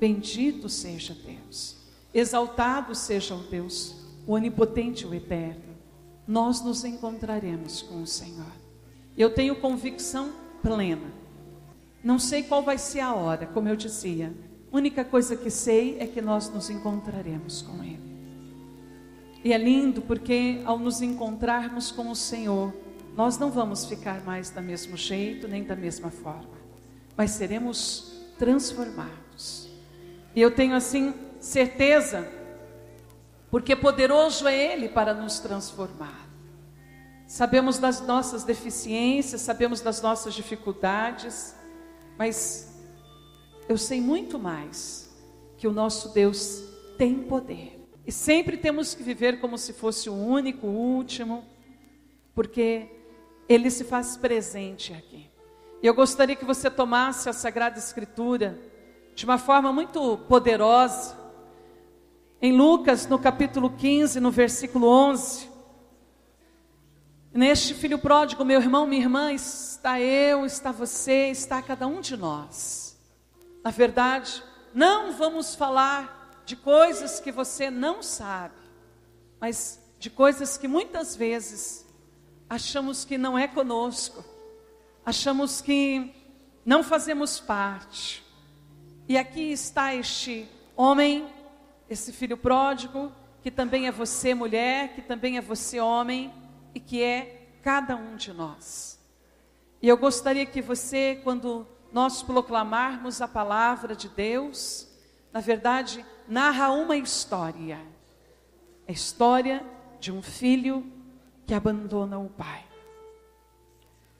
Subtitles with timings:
[0.00, 1.76] Bendito seja Deus,
[2.14, 5.76] exaltado seja o Deus, o onipotente, o eterno.
[6.26, 8.52] Nós nos encontraremos com o Senhor.
[9.16, 10.32] Eu tenho convicção
[10.62, 11.12] plena.
[12.04, 14.32] Não sei qual vai ser a hora, como eu dizia.
[14.70, 18.08] A única coisa que sei é que nós nos encontraremos com Ele.
[19.42, 22.72] E é lindo porque ao nos encontrarmos com o Senhor,
[23.16, 26.56] nós não vamos ficar mais do mesmo jeito, nem da mesma forma,
[27.16, 29.67] mas seremos transformados.
[30.38, 32.30] E eu tenho assim certeza,
[33.50, 36.28] porque poderoso é Ele para nos transformar.
[37.26, 41.56] Sabemos das nossas deficiências, sabemos das nossas dificuldades,
[42.16, 42.72] mas
[43.68, 45.12] eu sei muito mais
[45.56, 46.62] que o nosso Deus
[46.96, 47.90] tem poder.
[48.06, 51.44] E sempre temos que viver como se fosse o único, o último,
[52.32, 52.88] porque
[53.48, 55.28] ele se faz presente aqui.
[55.82, 58.67] E eu gostaria que você tomasse a Sagrada Escritura
[59.18, 61.18] de uma forma muito poderosa.
[62.40, 65.48] Em Lucas, no capítulo 15, no versículo 11.
[67.34, 72.16] Neste filho pródigo, meu irmão, minha irmã, está eu, está você, está cada um de
[72.16, 72.96] nós.
[73.64, 74.40] Na verdade,
[74.72, 78.54] não vamos falar de coisas que você não sabe,
[79.40, 81.84] mas de coisas que muitas vezes
[82.48, 84.24] achamos que não é conosco,
[85.04, 86.14] achamos que
[86.64, 88.27] não fazemos parte.
[89.08, 91.26] E aqui está este homem,
[91.88, 93.10] esse filho pródigo,
[93.42, 96.30] que também é você, mulher, que também é você, homem,
[96.74, 99.00] e que é cada um de nós.
[99.80, 104.86] E eu gostaria que você, quando nós proclamarmos a palavra de Deus,
[105.32, 107.80] na verdade, narra uma história.
[108.86, 109.64] A história
[109.98, 110.84] de um filho
[111.46, 112.62] que abandona o pai.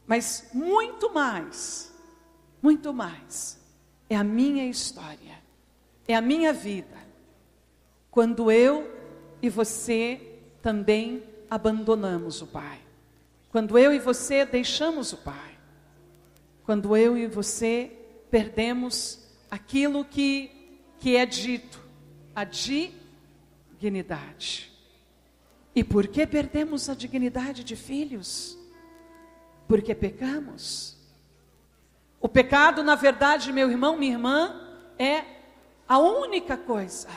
[0.06, 1.94] Mas muito mais,
[2.62, 3.57] muito mais,
[4.08, 5.38] é a minha história,
[6.06, 6.96] é a minha vida.
[8.10, 8.90] Quando eu
[9.40, 10.20] e você
[10.62, 12.80] também abandonamos o pai.
[13.50, 15.58] Quando eu e você deixamos o pai.
[16.64, 17.90] Quando eu e você
[18.30, 20.50] perdemos aquilo que,
[20.98, 21.82] que é dito,
[22.34, 24.70] a dignidade.
[25.74, 28.58] E por que perdemos a dignidade de filhos?
[29.66, 30.97] Porque pecamos.
[32.20, 34.60] O pecado, na verdade, meu irmão, minha irmã,
[34.98, 35.24] é
[35.88, 37.08] a única coisa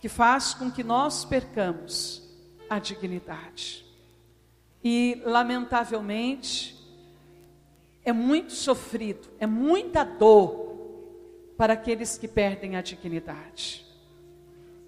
[0.00, 2.28] que faz com que nós percamos
[2.68, 3.86] a dignidade.
[4.82, 6.76] E, lamentavelmente,
[8.04, 10.62] é muito sofrido, é muita dor
[11.56, 13.86] para aqueles que perdem a dignidade.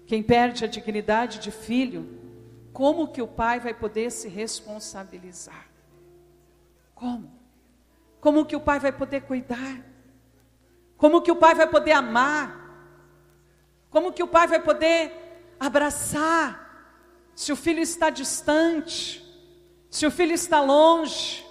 [0.05, 2.19] Quem perde a dignidade de filho,
[2.73, 5.69] como que o pai vai poder se responsabilizar?
[6.93, 7.31] Como?
[8.25, 9.85] Como que o pai vai poder cuidar?
[10.97, 12.59] Como que o pai vai poder amar?
[13.91, 15.13] Como que o pai vai poder
[15.59, 16.97] abraçar?
[17.35, 19.23] Se o filho está distante,
[19.91, 21.45] se o filho está longe,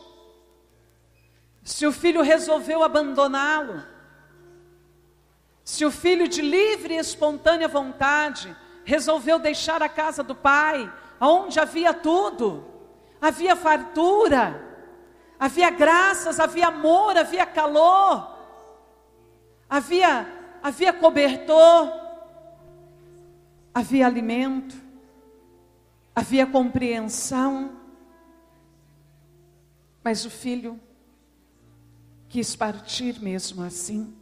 [1.63, 3.81] se o filho resolveu abandoná-lo,
[5.63, 8.53] se o filho de livre e espontânea vontade
[8.85, 12.67] resolveu deixar a casa do pai, onde havia tudo,
[13.21, 14.64] havia fartura,
[15.45, 18.35] havia graças, havia amor, havia calor,
[19.69, 20.27] havia,
[20.63, 21.93] havia cobertor,
[23.75, 24.75] havia alimento,
[26.17, 27.77] havia compreensão.
[30.03, 30.81] Mas o filho
[32.27, 34.17] quis partir mesmo assim,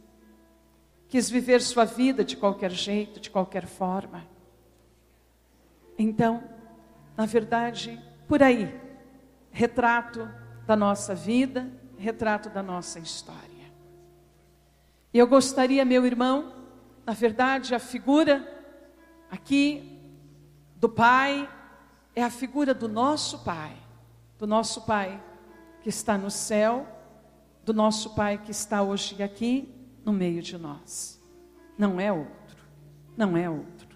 [1.07, 4.27] quis viver sua vida de qualquer jeito, de qualquer forma.
[5.97, 6.43] Então,
[7.15, 7.97] na verdade,
[8.27, 8.77] por aí,
[9.51, 13.41] retrato da nossa vida, retrato da nossa história.
[15.13, 16.53] E eu gostaria, meu irmão,
[17.05, 18.47] na verdade, a figura
[19.29, 19.99] aqui
[20.75, 21.49] do Pai
[22.15, 23.75] é a figura do nosso Pai,
[24.37, 25.21] do nosso Pai
[25.81, 26.87] que está no céu,
[27.63, 31.21] do nosso Pai que está hoje aqui no meio de nós.
[31.77, 32.57] Não é outro,
[33.15, 33.87] não é outro.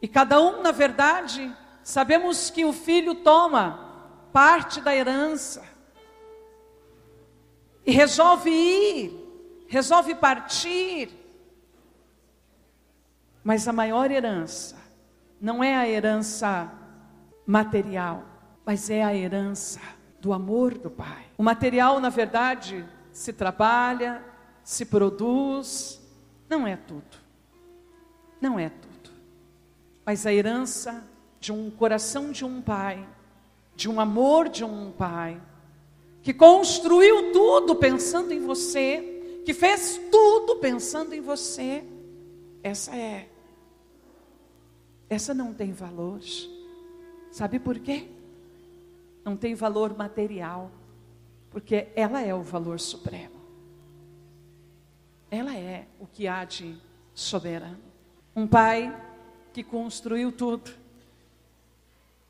[0.00, 1.54] E cada um, na verdade,
[1.84, 3.83] Sabemos que o filho toma
[4.34, 5.62] parte da herança
[7.86, 11.08] e resolve ir, resolve partir.
[13.44, 14.76] Mas a maior herança
[15.40, 16.68] não é a herança
[17.46, 18.24] material,
[18.66, 19.80] mas é a herança
[20.20, 21.26] do amor do Pai.
[21.38, 24.20] O material, na verdade, se trabalha,
[24.64, 26.02] se produz,
[26.50, 27.22] não é tudo.
[28.40, 29.10] Não é tudo.
[30.04, 31.04] Mas a herança
[31.38, 33.06] de um coração de um pai,
[33.76, 35.40] de um amor de um pai,
[36.22, 41.84] que construiu tudo pensando em você, que fez tudo pensando em você,
[42.62, 43.28] essa é.
[45.08, 46.20] Essa não tem valor.
[47.30, 48.08] Sabe por quê?
[49.24, 50.70] Não tem valor material,
[51.50, 53.34] porque ela é o valor supremo.
[55.30, 56.76] Ela é o que há de
[57.12, 57.80] soberano.
[58.34, 58.94] Um pai
[59.52, 60.70] que construiu tudo.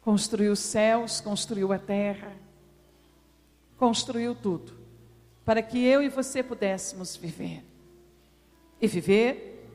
[0.05, 2.33] Construiu os céus, construiu a terra,
[3.79, 4.85] construiu tudo
[5.45, 7.65] para que eu e você pudéssemos viver.
[8.81, 9.67] E viver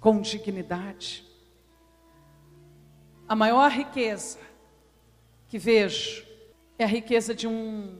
[0.00, 1.24] com dignidade.
[3.28, 4.38] A maior riqueza
[5.48, 6.24] que vejo
[6.78, 7.98] é a riqueza de um,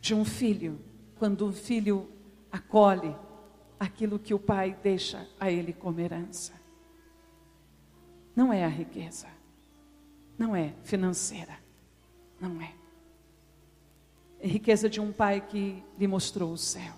[0.00, 0.80] de um filho,
[1.18, 2.08] quando o filho
[2.50, 3.14] acolhe
[3.78, 6.52] aquilo que o pai deixa a ele como herança.
[8.34, 9.28] Não é a riqueza,
[10.38, 11.58] não é financeira,
[12.40, 12.72] não é.
[14.40, 16.94] Riqueza de um pai que lhe mostrou o céu,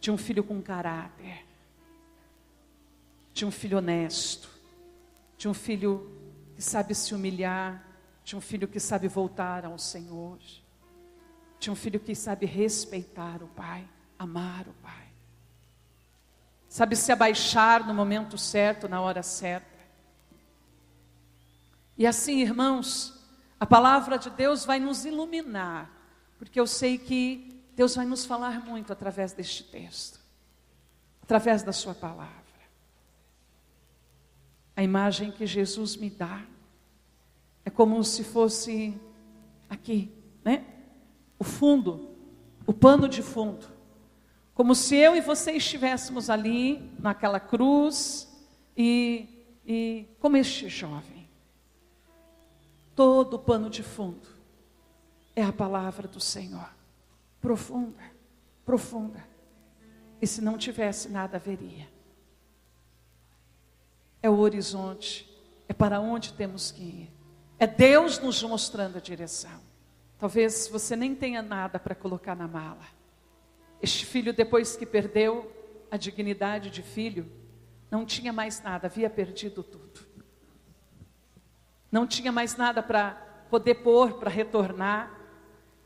[0.00, 1.44] de um filho com caráter,
[3.34, 4.48] de um filho honesto,
[5.36, 6.10] de um filho
[6.54, 7.84] que sabe se humilhar,
[8.24, 10.38] de um filho que sabe voltar ao Senhor,
[11.58, 13.86] de um filho que sabe respeitar o pai,
[14.16, 15.06] amar o pai,
[16.68, 19.75] sabe se abaixar no momento certo, na hora certa.
[21.98, 23.14] E assim, irmãos,
[23.58, 25.90] a palavra de Deus vai nos iluminar,
[26.38, 30.20] porque eu sei que Deus vai nos falar muito através deste texto,
[31.22, 32.34] através da Sua palavra.
[34.76, 36.42] A imagem que Jesus me dá
[37.64, 38.94] é como se fosse
[39.70, 40.12] aqui,
[40.44, 40.66] né?
[41.38, 42.10] O fundo,
[42.66, 43.66] o pano de fundo.
[44.54, 48.28] Como se eu e você estivéssemos ali, naquela cruz,
[48.76, 49.28] e,
[49.66, 51.15] e como este jovem
[52.96, 54.26] todo o pano de fundo
[55.36, 56.68] é a palavra do Senhor.
[57.40, 58.02] Profunda,
[58.64, 59.22] profunda.
[60.20, 61.86] E se não tivesse nada, haveria.
[64.22, 65.30] É o horizonte,
[65.68, 67.12] é para onde temos que ir.
[67.58, 69.60] É Deus nos mostrando a direção.
[70.18, 72.84] Talvez você nem tenha nada para colocar na mala.
[73.82, 75.52] Este filho, depois que perdeu
[75.90, 77.30] a dignidade de filho,
[77.90, 80.05] não tinha mais nada, havia perdido tudo.
[81.90, 83.10] Não tinha mais nada para
[83.50, 85.10] poder pôr, para retornar.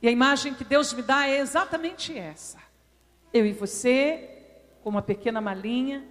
[0.03, 2.59] E a imagem que Deus me dá é exatamente essa.
[3.33, 4.29] Eu e você,
[4.83, 6.05] com uma pequena malinha,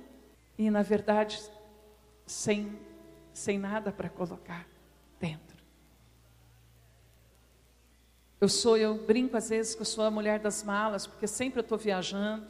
[0.58, 1.42] e na verdade,
[2.26, 2.80] sem,
[3.34, 4.66] sem nada para colocar
[5.20, 5.58] dentro.
[8.40, 11.60] Eu sou, eu brinco às vezes que eu sou a mulher das malas, porque sempre
[11.60, 12.48] eu estou viajando.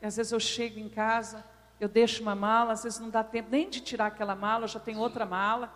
[0.00, 1.44] E às vezes eu chego em casa,
[1.80, 4.68] eu deixo uma mala, às vezes não dá tempo nem de tirar aquela mala, eu
[4.68, 5.72] já tenho outra mala.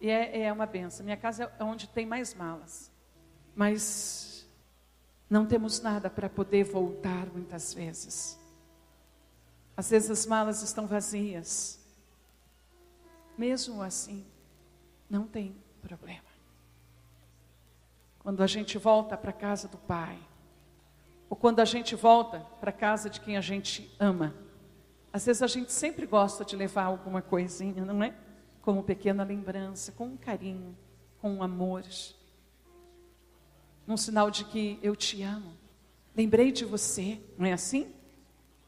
[0.00, 1.04] E é, é uma benção.
[1.04, 2.90] Minha casa é onde tem mais malas.
[3.54, 4.48] Mas
[5.28, 8.38] não temos nada para poder voltar muitas vezes.
[9.76, 11.78] Às vezes as malas estão vazias.
[13.36, 14.26] Mesmo assim,
[15.08, 16.28] não tem problema.
[18.18, 20.18] Quando a gente volta para a casa do Pai,
[21.28, 24.34] ou quando a gente volta para a casa de quem a gente ama,
[25.12, 28.14] às vezes a gente sempre gosta de levar alguma coisinha, não é?
[28.70, 30.78] Como pequena lembrança, com um carinho,
[31.20, 31.82] com um amor,
[33.84, 35.54] num sinal de que eu te amo.
[36.16, 37.92] Lembrei de você, não é assim?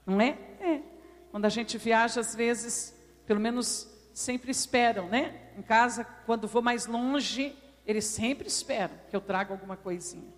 [0.04, 0.31] Não é?
[0.58, 0.82] É.
[1.31, 2.93] Quando a gente viaja, às vezes,
[3.28, 5.52] pelo menos sempre esperam, né?
[5.56, 7.56] Em casa, quando vou mais longe,
[7.87, 10.35] eles sempre esperam que eu traga alguma coisinha.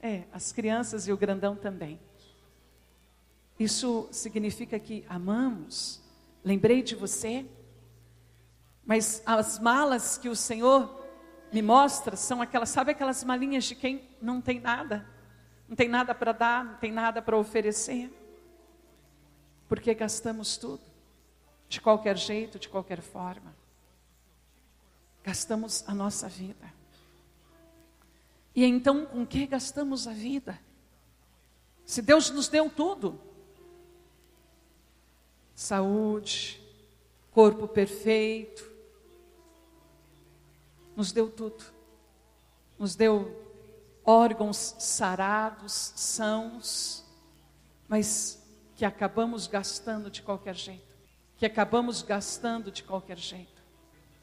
[0.00, 2.00] É, as crianças e o grandão também.
[3.60, 6.00] Isso significa que amamos.
[6.42, 7.44] Lembrei de você,
[8.88, 11.06] mas as malas que o Senhor
[11.52, 15.06] me mostra são aquelas, sabe aquelas malinhas de quem não tem nada,
[15.68, 18.10] não tem nada para dar, não tem nada para oferecer.
[19.68, 20.80] Porque gastamos tudo,
[21.68, 23.54] de qualquer jeito, de qualquer forma.
[25.22, 26.72] Gastamos a nossa vida.
[28.54, 30.58] E então, com que gastamos a vida?
[31.84, 33.20] Se Deus nos deu tudo:
[35.54, 36.58] saúde,
[37.30, 38.67] corpo perfeito,
[40.98, 41.64] nos deu tudo.
[42.76, 43.40] Nos deu
[44.04, 47.04] órgãos sarados, sãos,
[47.88, 48.42] mas
[48.74, 50.96] que acabamos gastando de qualquer jeito.
[51.36, 53.62] Que acabamos gastando de qualquer jeito.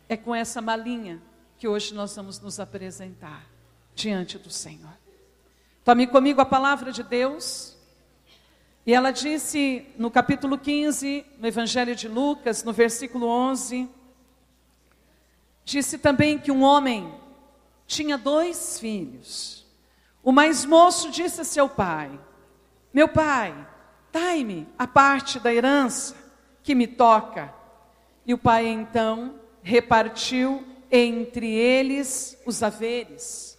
[0.09, 1.21] É com essa malinha
[1.57, 3.47] que hoje nós vamos nos apresentar
[3.95, 4.97] diante do Senhor.
[5.85, 7.77] Tome comigo a palavra de Deus.
[8.85, 13.89] E ela disse no capítulo 15, no Evangelho de Lucas, no versículo 11:
[15.65, 17.11] Disse também que um homem
[17.87, 19.65] tinha dois filhos.
[20.23, 22.11] O mais moço disse a seu pai:
[22.93, 23.67] Meu pai,
[24.11, 26.15] dai-me a parte da herança
[26.61, 27.51] que me toca.
[28.27, 33.57] E o pai então repartiu entre eles os haveres.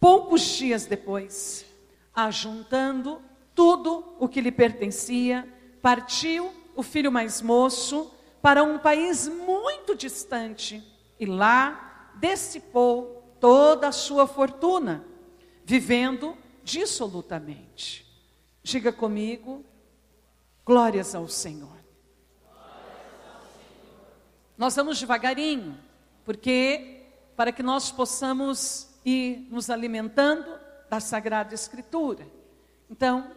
[0.00, 1.66] Poucos dias depois,
[2.14, 3.20] ajuntando
[3.54, 5.46] tudo o que lhe pertencia,
[5.82, 13.92] partiu o filho mais moço para um país muito distante e lá dissipou toda a
[13.92, 15.04] sua fortuna,
[15.64, 18.06] vivendo dissolutamente.
[18.62, 19.64] Diga comigo,
[20.64, 21.76] glórias ao Senhor.
[24.58, 25.78] Nós vamos devagarinho,
[26.24, 27.04] porque
[27.36, 30.58] para que nós possamos ir nos alimentando
[30.88, 32.26] da Sagrada Escritura.
[32.90, 33.30] Então,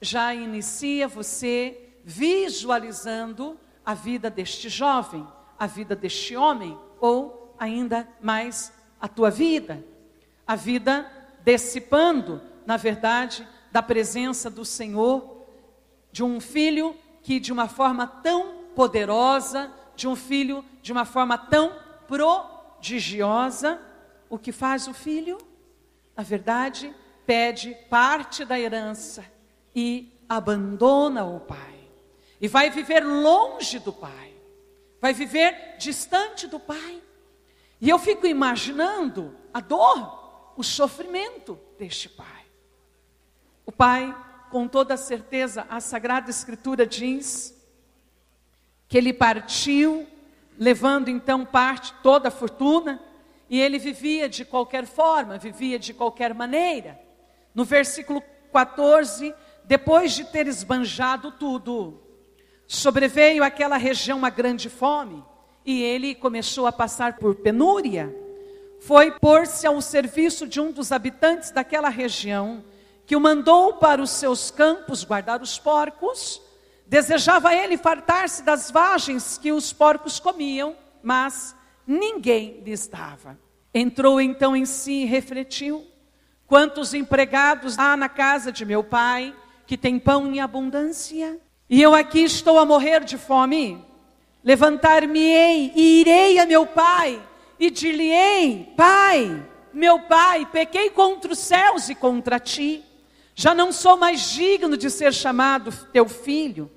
[0.00, 5.26] já inicia você visualizando a vida deste jovem,
[5.58, 9.84] a vida deste homem, ou ainda mais a tua vida,
[10.46, 11.06] a vida
[11.44, 15.44] dissipando, na verdade, da presença do Senhor,
[16.10, 21.36] de um filho que de uma forma tão poderosa, de um filho de uma forma
[21.36, 21.76] tão
[22.08, 23.78] prodigiosa,
[24.30, 25.36] o que faz o filho?
[26.16, 26.94] Na verdade,
[27.26, 29.22] pede parte da herança
[29.76, 31.80] e abandona o pai.
[32.40, 34.23] E vai viver longe do pai.
[35.04, 37.02] Vai viver distante do pai.
[37.78, 42.46] E eu fico imaginando a dor, o sofrimento deste pai.
[43.66, 44.16] O pai,
[44.50, 47.54] com toda certeza, a Sagrada Escritura diz
[48.88, 50.06] que ele partiu,
[50.58, 52.98] levando então parte, toda a fortuna,
[53.50, 56.98] e ele vivia de qualquer forma, vivia de qualquer maneira.
[57.54, 59.34] No versículo 14,
[59.64, 62.03] depois de ter esbanjado tudo,
[62.66, 65.22] sobreveio àquela região uma grande fome,
[65.64, 68.14] e ele começou a passar por penúria.
[68.80, 72.64] Foi pôr-se ao serviço de um dos habitantes daquela região,
[73.06, 76.42] que o mandou para os seus campos guardar os porcos
[76.86, 81.56] Desejava ele fartar-se das vagens que os porcos comiam, mas
[81.86, 83.38] ninguém lhes dava.
[83.72, 85.86] Entrou então em si e refletiu:
[86.46, 89.34] quantos empregados há na casa de meu pai,
[89.66, 91.40] que tem pão em abundância?
[91.68, 93.84] E eu aqui estou a morrer de fome.
[94.42, 97.20] Levantar-me-ei e irei a meu pai,
[97.58, 99.42] e dir-lhe-ei: Pai,
[99.72, 102.84] meu pai, pequei contra os céus e contra ti.
[103.34, 106.70] Já não sou mais digno de ser chamado teu filho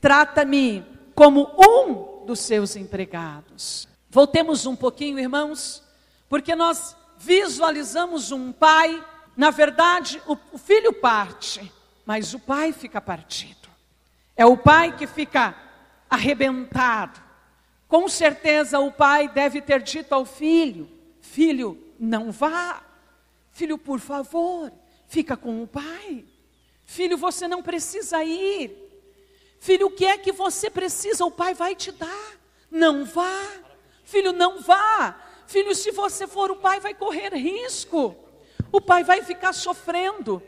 [0.00, 3.86] trata-me como um dos seus empregados.
[4.08, 5.82] Voltemos um pouquinho, irmãos,
[6.28, 9.04] porque nós visualizamos um pai,
[9.36, 11.70] na verdade, o, filho parte,
[12.06, 13.59] mas o pai fica partido.
[14.40, 15.54] É o pai que fica
[16.08, 17.20] arrebentado.
[17.86, 20.88] Com certeza o pai deve ter dito ao filho:
[21.20, 22.82] Filho, não vá.
[23.52, 24.72] Filho, por favor,
[25.06, 26.24] fica com o pai.
[26.86, 28.74] Filho, você não precisa ir.
[29.58, 31.22] Filho, o que é que você precisa?
[31.26, 32.40] O pai vai te dar.
[32.70, 33.46] Não vá.
[34.04, 35.20] Filho, não vá.
[35.46, 38.16] Filho, se você for, o pai vai correr risco.
[38.72, 40.42] O pai vai ficar sofrendo.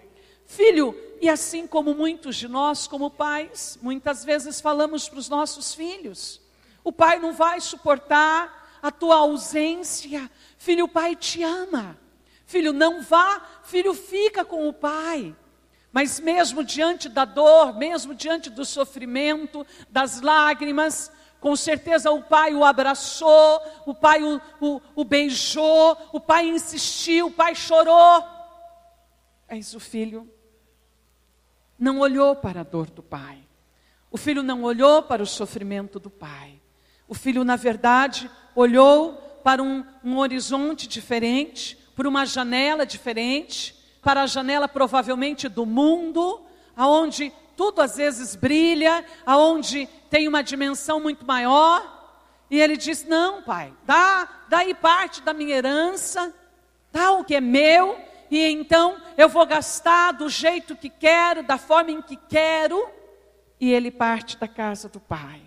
[0.46, 5.74] Filho, e assim como muitos de nós, como pais, muitas vezes falamos para os nossos
[5.74, 6.40] filhos:
[6.82, 10.30] o pai não vai suportar a tua ausência.
[10.58, 11.96] Filho, o pai te ama.
[12.44, 13.40] Filho, não vá.
[13.62, 15.34] Filho, fica com o pai.
[15.92, 22.54] Mas mesmo diante da dor, mesmo diante do sofrimento, das lágrimas, com certeza o pai
[22.54, 28.24] o abraçou, o pai o, o, o beijou, o pai insistiu, o pai chorou.
[29.54, 30.26] Mas o filho
[31.78, 33.36] não olhou para a dor do pai.
[34.10, 36.58] O filho não olhou para o sofrimento do pai.
[37.06, 39.12] O filho, na verdade, olhou
[39.44, 46.40] para um, um horizonte diferente, por uma janela diferente, para a janela provavelmente do mundo,
[46.74, 52.16] aonde tudo às vezes brilha, aonde tem uma dimensão muito maior.
[52.50, 56.34] E ele diz: "Não, pai, dá, dá aí parte da minha herança,
[56.90, 61.58] dá o que é meu, e então eu vou gastar do jeito que quero, da
[61.58, 62.88] forma em que quero".
[63.60, 65.40] E ele parte da casa do pai.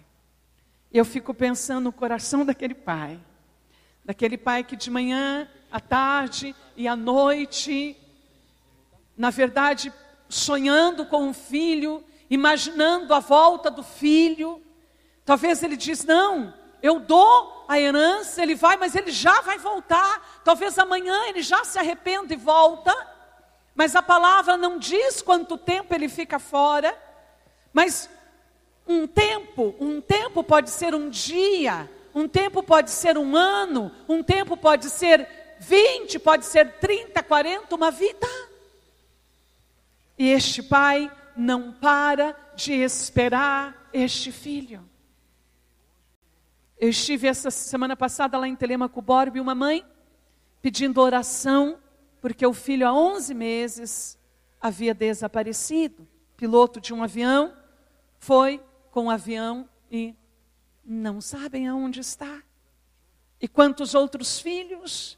[0.92, 3.20] Eu fico pensando no coração daquele pai,
[4.04, 7.98] daquele pai que de manhã, à tarde e à noite
[9.18, 9.94] na verdade,
[10.28, 14.62] sonhando com um filho, imaginando a volta do filho.
[15.24, 20.42] Talvez ele diz: "Não, eu dou a herança, ele vai, mas ele já vai voltar.
[20.44, 22.96] Talvez amanhã ele já se arrependa e volta.
[23.74, 26.98] Mas a palavra não diz quanto tempo ele fica fora.
[27.74, 28.10] Mas
[28.88, 34.24] um tempo, um tempo pode ser um dia, um tempo pode ser um ano, um
[34.24, 35.28] tempo pode ser
[35.60, 38.28] 20, pode ser 30, 40, uma vida.
[40.18, 44.88] E este pai não para de esperar este filho.
[46.86, 49.84] Eu estive essa semana passada lá em Telemaco Borbe, uma mãe
[50.62, 51.80] pedindo oração,
[52.22, 54.20] porque o filho há 11 meses
[54.62, 56.08] havia desaparecido.
[56.38, 57.58] Piloto de um avião
[58.20, 60.14] foi com o avião e
[60.86, 62.44] não sabem aonde está.
[63.42, 65.18] E quantos outros filhos?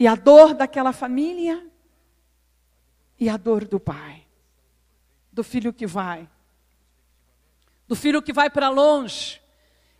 [0.00, 1.64] E a dor daquela família?
[3.20, 4.26] E a dor do pai,
[5.32, 6.28] do filho que vai,
[7.86, 9.41] do filho que vai para longe,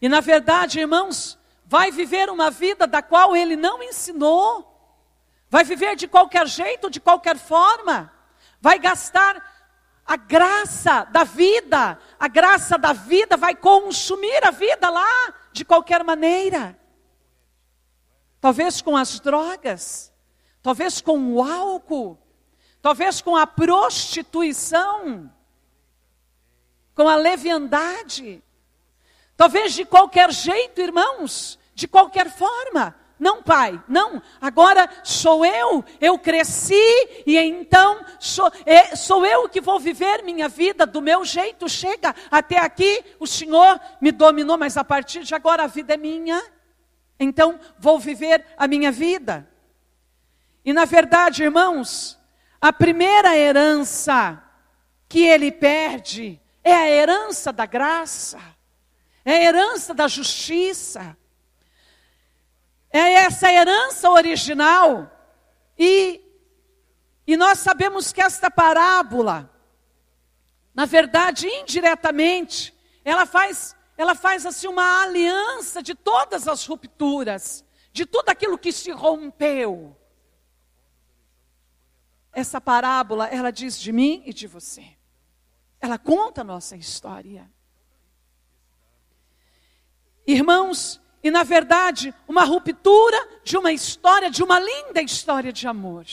[0.02, 4.68] e na verdade, irmãos, vai viver uma vida da qual ele não ensinou,
[5.48, 8.12] vai viver de qualquer jeito, de qualquer forma,
[8.60, 9.40] vai gastar
[10.04, 16.02] a graça da vida, a graça da vida vai consumir a vida lá, de qualquer
[16.02, 16.76] maneira.
[18.40, 20.12] Talvez com as drogas,
[20.60, 22.18] talvez com o álcool,
[22.82, 25.32] talvez com a prostituição,
[26.92, 28.42] com a leviandade.
[29.36, 32.94] Talvez de qualquer jeito, irmãos, de qualquer forma.
[33.18, 34.20] Não, pai, não.
[34.40, 36.74] Agora sou eu, eu cresci
[37.24, 41.68] e então sou, é, sou eu que vou viver minha vida do meu jeito.
[41.68, 45.96] Chega, até aqui o Senhor me dominou, mas a partir de agora a vida é
[45.96, 46.42] minha.
[47.18, 49.48] Então vou viver a minha vida.
[50.64, 52.18] E na verdade, irmãos,
[52.60, 54.42] a primeira herança
[55.08, 58.40] que ele perde é a herança da graça
[59.24, 61.16] é a herança da justiça,
[62.90, 65.10] é essa herança original.
[65.78, 66.20] E,
[67.26, 69.50] e nós sabemos que esta parábola,
[70.74, 72.74] na verdade, indiretamente,
[73.04, 78.72] ela faz, ela faz assim uma aliança de todas as rupturas, de tudo aquilo que
[78.72, 79.96] se rompeu.
[82.32, 84.96] Essa parábola, ela diz de mim e de você.
[85.80, 87.51] Ela conta a nossa história.
[90.26, 96.04] Irmãos, e na verdade, uma ruptura de uma história, de uma linda história de amor.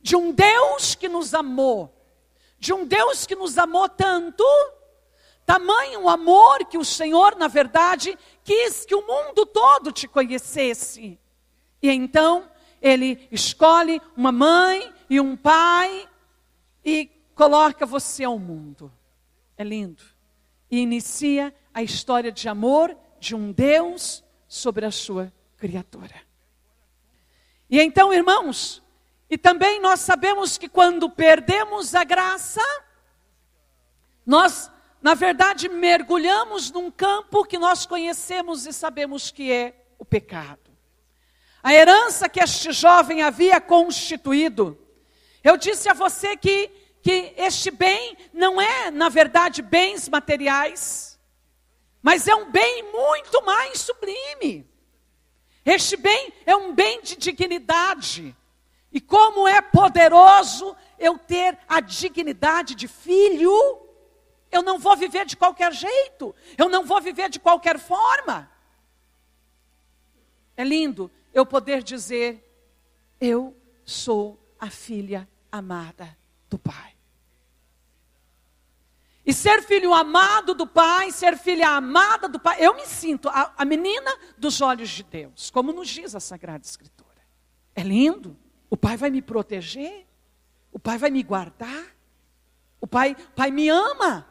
[0.00, 1.94] De um Deus que nos amou.
[2.58, 4.44] De um Deus que nos amou tanto,
[5.44, 11.18] tamanho amor que o Senhor, na verdade, quis que o mundo todo te conhecesse.
[11.82, 12.48] E então,
[12.80, 16.08] ele escolhe uma mãe e um pai
[16.84, 18.90] e coloca você ao mundo.
[19.56, 20.02] É lindo.
[20.70, 26.14] E inicia a história de amor de um Deus sobre a sua criatura.
[27.68, 28.80] E então, irmãos,
[29.28, 32.62] e também nós sabemos que quando perdemos a graça,
[34.24, 34.70] nós,
[35.02, 40.70] na verdade, mergulhamos num campo que nós conhecemos e sabemos que é o pecado.
[41.60, 44.78] A herança que este jovem havia constituído.
[45.42, 46.70] Eu disse a você que,
[47.02, 51.13] que este bem não é, na verdade, bens materiais
[52.04, 54.68] mas é um bem muito mais sublime.
[55.64, 58.36] Este bem é um bem de dignidade.
[58.92, 63.50] E como é poderoso eu ter a dignidade de filho,
[64.52, 68.50] eu não vou viver de qualquer jeito, eu não vou viver de qualquer forma.
[70.58, 72.46] É lindo eu poder dizer:
[73.18, 76.14] eu sou a filha amada
[76.50, 76.93] do Pai.
[79.26, 83.54] E ser filho amado do Pai, ser filha amada do Pai, eu me sinto a,
[83.56, 87.22] a menina dos olhos de Deus, como nos diz a Sagrada Escritura.
[87.74, 88.36] É lindo.
[88.68, 90.06] O Pai vai me proteger,
[90.72, 91.86] o Pai vai me guardar,
[92.80, 94.28] o Pai, pai me ama.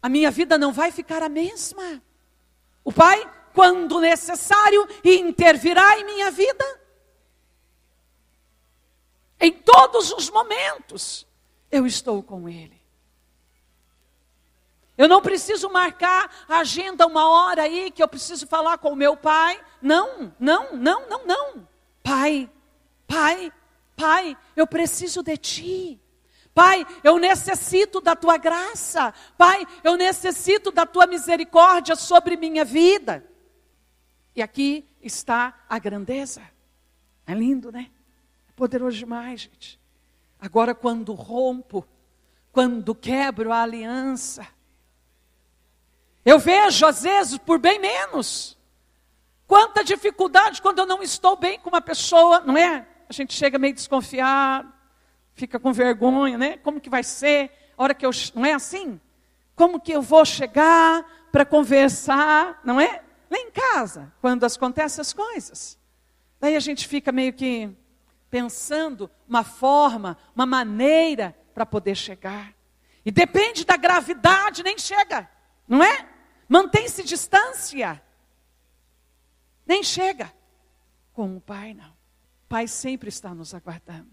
[0.00, 2.00] A minha vida não vai ficar a mesma.
[2.84, 6.64] O Pai, quando necessário, intervirá em minha vida.
[9.40, 11.26] Em todos os momentos,
[11.70, 12.77] eu estou com Ele.
[14.98, 18.96] Eu não preciso marcar a agenda uma hora aí que eu preciso falar com o
[18.96, 19.60] meu pai.
[19.80, 21.68] Não, não, não, não, não.
[22.02, 22.50] Pai,
[23.06, 23.52] pai,
[23.96, 26.00] pai, eu preciso de ti.
[26.52, 29.14] Pai, eu necessito da tua graça.
[29.36, 33.24] Pai, eu necessito da tua misericórdia sobre minha vida.
[34.34, 36.42] E aqui está a grandeza.
[37.24, 37.88] É lindo, né?
[38.48, 39.78] É poderoso demais, gente.
[40.40, 41.86] Agora, quando rompo,
[42.50, 44.57] quando quebro a aliança,
[46.28, 48.58] eu vejo, às vezes, por bem menos.
[49.46, 52.86] Quanta dificuldade quando eu não estou bem com uma pessoa, não é?
[53.08, 54.70] A gente chega meio desconfiado,
[55.32, 56.58] fica com vergonha, né?
[56.58, 57.50] Como que vai ser?
[57.78, 58.10] A hora que eu.
[58.34, 59.00] Não é assim?
[59.56, 63.02] Como que eu vou chegar para conversar, não é?
[63.30, 65.78] Lá em casa, quando acontecem as coisas.
[66.38, 67.74] Daí a gente fica meio que
[68.28, 72.52] pensando uma forma, uma maneira para poder chegar.
[73.02, 75.26] E depende da gravidade, nem chega,
[75.66, 76.17] não é?
[76.48, 78.02] Mantém-se distância.
[79.66, 80.32] Nem chega.
[81.12, 81.90] Com o Pai, não.
[81.90, 84.08] O Pai sempre está nos aguardando.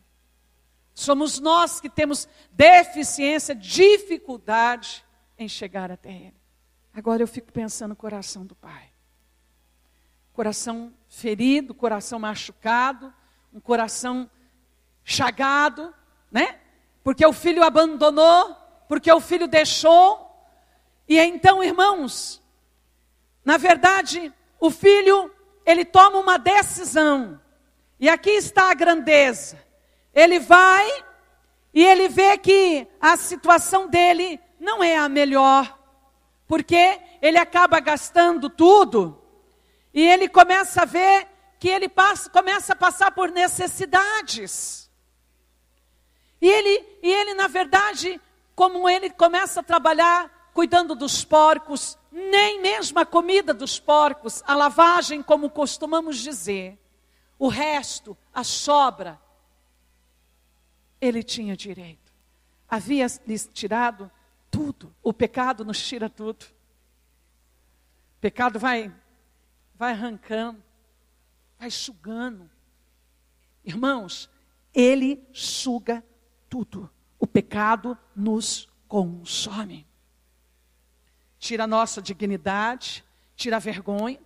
[0.93, 5.05] Somos nós que temos deficiência, dificuldade
[5.37, 6.41] em chegar até Ele.
[6.93, 8.91] Agora eu fico pensando no coração do Pai.
[10.33, 13.13] Coração ferido, coração machucado,
[13.53, 14.29] um coração
[15.03, 15.93] chagado,
[16.31, 16.59] né?
[17.03, 18.55] Porque o filho abandonou,
[18.87, 20.24] porque o filho deixou.
[21.07, 22.41] E então, irmãos,
[23.43, 25.31] na verdade, o filho,
[25.65, 27.39] ele toma uma decisão.
[27.99, 29.63] E aqui está a grandeza.
[30.13, 31.03] Ele vai
[31.73, 35.77] e ele vê que a situação dele não é a melhor,
[36.47, 39.21] porque ele acaba gastando tudo
[39.93, 41.27] e ele começa a ver
[41.59, 44.89] que ele passa, começa a passar por necessidades.
[46.41, 48.19] E ele, e ele, na verdade,
[48.53, 54.55] como ele começa a trabalhar cuidando dos porcos, nem mesmo a comida dos porcos, a
[54.55, 56.79] lavagem, como costumamos dizer,
[57.37, 59.19] o resto, a sobra,
[61.01, 62.13] ele tinha direito.
[62.69, 64.09] Havia lhes tirado
[64.49, 64.95] tudo.
[65.03, 66.45] O pecado nos tira tudo.
[68.17, 68.95] O pecado vai,
[69.75, 70.63] vai arrancando,
[71.59, 72.49] vai sugando.
[73.61, 74.29] Irmãos,
[74.73, 76.01] ele suga
[76.49, 76.89] tudo.
[77.19, 79.85] O pecado nos consome.
[81.45, 83.05] Tira a nossa dignidade,
[83.35, 84.19] tira a vergonha,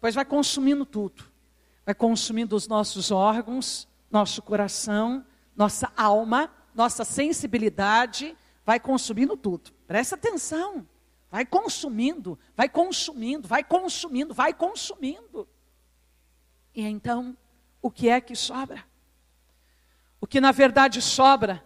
[0.00, 1.24] pois vai consumindo tudo.
[1.84, 9.72] Vai consumindo os nossos órgãos, nosso coração, nossa alma, nossa sensibilidade, vai consumindo tudo.
[9.88, 10.86] Presta atenção.
[11.28, 15.48] Vai consumindo, vai consumindo, vai consumindo, vai consumindo.
[16.72, 17.36] E então,
[17.82, 18.84] o que é que sobra?
[20.20, 21.64] O que na verdade sobra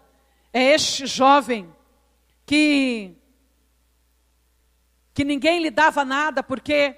[0.51, 1.71] é este jovem
[2.47, 3.20] que
[5.13, 6.97] que ninguém lhe dava nada porque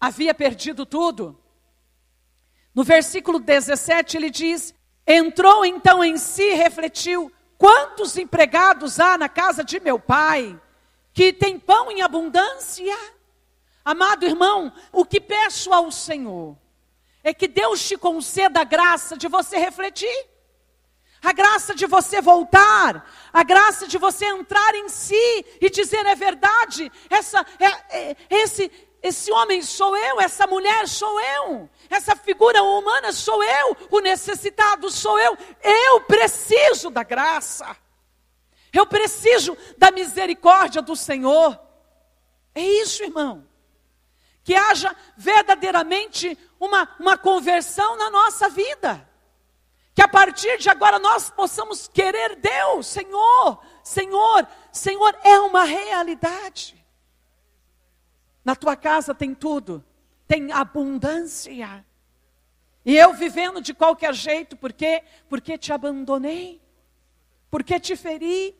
[0.00, 1.38] havia perdido tudo.
[2.74, 4.74] No versículo 17 ele diz:
[5.06, 10.58] Entrou então em si e refletiu: quantos empregados há na casa de meu pai,
[11.12, 12.96] que tem pão em abundância?
[13.84, 16.56] Amado irmão, o que peço ao Senhor
[17.24, 20.27] é que Deus te conceda a graça de você refletir,
[21.22, 26.14] a graça de você voltar, a graça de você entrar em si e dizer é
[26.14, 27.66] verdade, essa, é,
[28.10, 28.70] é, esse,
[29.02, 34.90] esse homem sou eu, essa mulher sou eu, essa figura humana sou eu, o necessitado
[34.90, 35.36] sou eu.
[35.62, 37.76] Eu preciso da graça,
[38.72, 41.58] eu preciso da misericórdia do Senhor.
[42.54, 43.46] É isso, irmão.
[44.44, 49.08] Que haja verdadeiramente uma, uma conversão na nossa vida.
[49.98, 56.86] Que a partir de agora nós possamos querer Deus, Senhor, Senhor, Senhor, é uma realidade.
[58.44, 59.84] Na tua casa tem tudo,
[60.24, 61.84] tem abundância.
[62.84, 65.02] E eu vivendo de qualquer jeito, por quê?
[65.28, 66.62] Porque te abandonei,
[67.50, 68.56] porque te feri,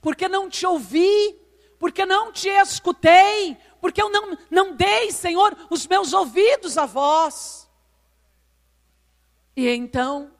[0.00, 1.40] porque não te ouvi,
[1.76, 7.68] porque não te escutei, porque eu não, não dei, Senhor, os meus ouvidos a voz.
[9.56, 10.30] E então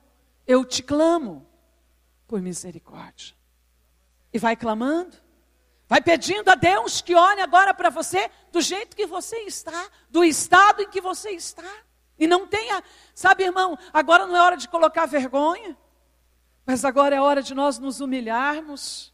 [0.52, 1.46] eu te clamo
[2.26, 3.34] por misericórdia.
[4.32, 5.16] E vai clamando,
[5.92, 10.24] Vai pedindo a Deus que olhe agora para você do jeito que você está, do
[10.24, 11.70] estado em que você está.
[12.18, 12.82] E não tenha,
[13.14, 15.76] sabe, irmão, agora não é hora de colocar vergonha,
[16.64, 19.12] mas agora é hora de nós nos humilharmos.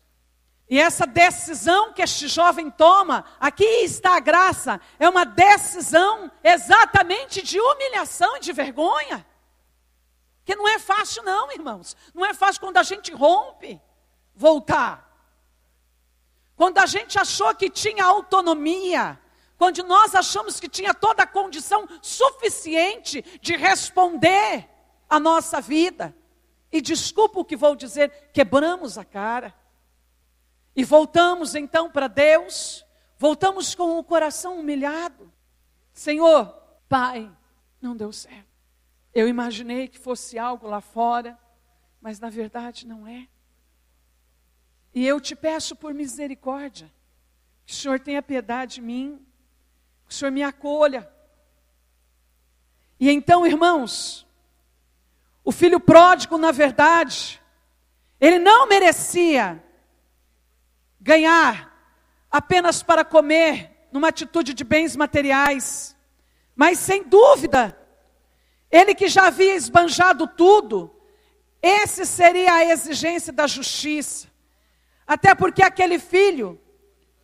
[0.70, 7.42] E essa decisão que este jovem toma, aqui está a graça, é uma decisão exatamente
[7.42, 9.26] de humilhação e de vergonha.
[10.48, 11.94] Que não é fácil, não, irmãos.
[12.14, 13.78] Não é fácil quando a gente rompe
[14.34, 15.06] voltar.
[16.56, 19.20] Quando a gente achou que tinha autonomia,
[19.58, 24.66] quando nós achamos que tinha toda a condição suficiente de responder
[25.06, 26.16] a nossa vida,
[26.72, 29.54] e desculpa o que vou dizer, quebramos a cara.
[30.74, 32.86] E voltamos então para Deus,
[33.18, 35.30] voltamos com o coração humilhado.
[35.92, 36.46] Senhor,
[36.88, 37.30] Pai,
[37.82, 38.47] não deu certo.
[39.14, 41.38] Eu imaginei que fosse algo lá fora,
[42.00, 43.26] mas na verdade não é.
[44.94, 46.92] E eu te peço por misericórdia,
[47.66, 49.24] que o Senhor tenha piedade de mim,
[50.06, 51.10] que o Senhor me acolha.
[52.98, 54.26] E então, irmãos,
[55.44, 57.40] o filho pródigo, na verdade,
[58.20, 59.62] ele não merecia
[61.00, 61.68] ganhar
[62.30, 65.96] apenas para comer, numa atitude de bens materiais,
[66.54, 67.78] mas sem dúvida,
[68.70, 70.94] ele que já havia esbanjado tudo,
[71.60, 74.28] Esse seria a exigência da justiça.
[75.06, 76.60] Até porque aquele filho,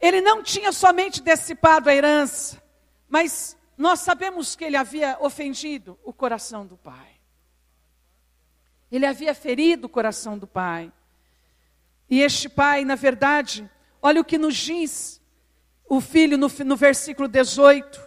[0.01, 2.61] ele não tinha somente dissipado a herança,
[3.09, 7.21] mas nós sabemos que ele havia ofendido o coração do pai.
[8.91, 10.93] Ele havia ferido o coração do pai.
[12.09, 13.69] E este pai, na verdade,
[14.01, 15.21] olha o que nos diz
[15.89, 18.01] o filho no, no versículo 18: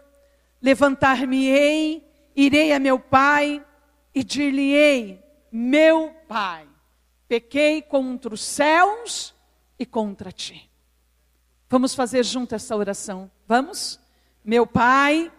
[0.61, 2.06] Levantar-me-ei,
[2.37, 3.65] irei a meu pai
[4.13, 5.21] e dir-lhe-ei:
[5.51, 6.67] Meu pai,
[7.27, 9.33] pequei contra os céus
[9.79, 10.69] e contra ti.
[11.67, 13.29] Vamos fazer junto essa oração.
[13.47, 13.99] Vamos?
[14.45, 15.31] Meu pai,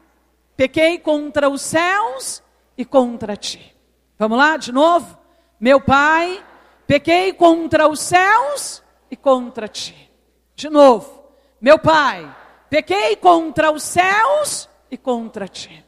[0.57, 2.43] pequei contra os céus
[2.77, 3.75] e contra ti.
[4.19, 5.17] Vamos lá de novo?
[5.59, 6.45] Meu pai,
[6.87, 10.11] pequei contra os céus e contra ti.
[10.55, 11.25] De novo.
[11.61, 12.35] Meu pai,
[12.69, 15.88] pequei contra os céus e contra ti.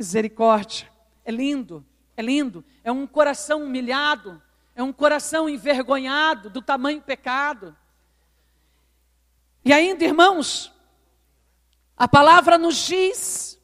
[0.00, 0.90] Misericórdia.
[1.26, 1.84] É lindo,
[2.16, 2.64] é lindo.
[2.82, 4.42] É um coração humilhado,
[4.74, 7.76] é um coração envergonhado do tamanho pecado.
[9.62, 10.72] E ainda, irmãos,
[11.94, 13.60] a palavra nos diz: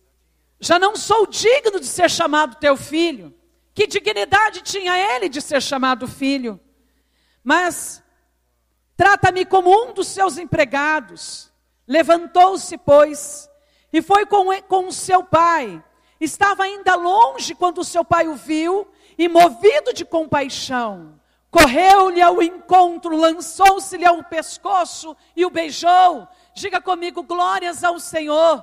[0.61, 3.35] já não sou digno de ser chamado teu filho.
[3.75, 6.61] Que dignidade tinha ele de ser chamado filho?
[7.42, 8.03] Mas
[8.94, 11.51] trata-me como um dos seus empregados.
[11.88, 13.49] Levantou-se, pois,
[13.90, 15.83] e foi com, com seu pai.
[16.20, 18.87] Estava ainda longe quando seu pai o viu,
[19.18, 21.18] e movido de compaixão,
[21.50, 26.29] correu-lhe ao encontro, lançou-se-lhe ao pescoço e o beijou.
[26.55, 28.62] Diga comigo, glórias ao Senhor.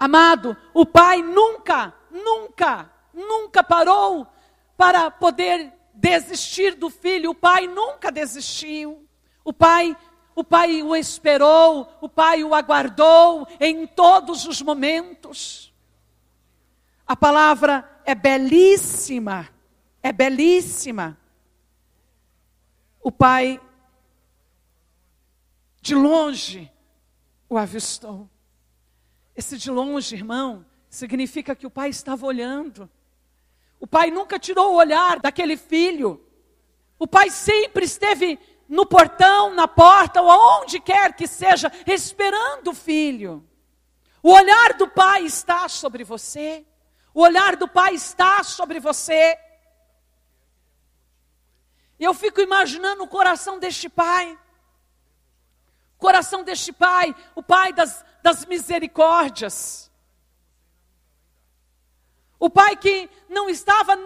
[0.00, 4.26] Amado, o pai nunca nunca, nunca parou
[4.76, 7.30] para poder desistir do filho.
[7.30, 9.06] O pai nunca desistiu.
[9.44, 9.96] O pai,
[10.38, 15.74] o pai o esperou, o pai o aguardou em todos os momentos.
[17.04, 19.48] A palavra é belíssima,
[20.00, 21.18] é belíssima.
[23.02, 23.60] O pai
[25.80, 26.70] de longe
[27.48, 28.30] o avistou.
[29.34, 32.88] Esse de longe, irmão, significa que o pai estava olhando.
[33.80, 36.24] O pai nunca tirou o olhar daquele filho.
[36.96, 42.74] O pai sempre esteve no portão, na porta, ou aonde quer que seja, esperando o
[42.74, 43.48] filho.
[44.22, 46.66] O olhar do pai está sobre você.
[47.14, 49.38] O olhar do pai está sobre você.
[51.98, 54.38] E eu fico imaginando o coração deste pai.
[55.96, 59.90] O coração deste pai, o pai das, das misericórdias.
[62.38, 63.96] O pai que não estava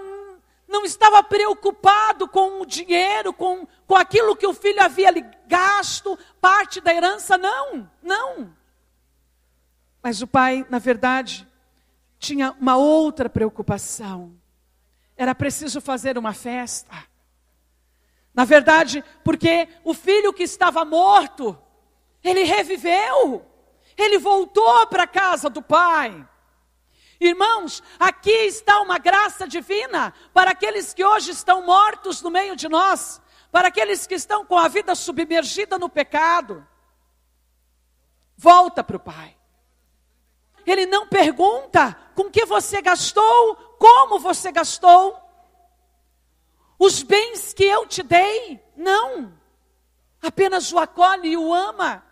[0.72, 6.18] não estava preocupado com o dinheiro, com, com aquilo que o filho havia lhe gasto,
[6.40, 8.56] parte da herança, não, não.
[10.02, 11.46] Mas o pai, na verdade,
[12.18, 14.34] tinha uma outra preocupação.
[15.14, 17.06] Era preciso fazer uma festa.
[18.34, 21.56] Na verdade, porque o filho que estava morto,
[22.24, 23.44] ele reviveu,
[23.94, 26.26] ele voltou para a casa do pai.
[27.24, 32.68] Irmãos, aqui está uma graça divina para aqueles que hoje estão mortos no meio de
[32.68, 36.66] nós, para aqueles que estão com a vida submergida no pecado.
[38.36, 39.36] Volta para o Pai.
[40.66, 45.16] Ele não pergunta com que você gastou, como você gastou,
[46.76, 48.60] os bens que eu te dei.
[48.76, 49.32] Não.
[50.20, 52.04] Apenas o acolhe e o ama.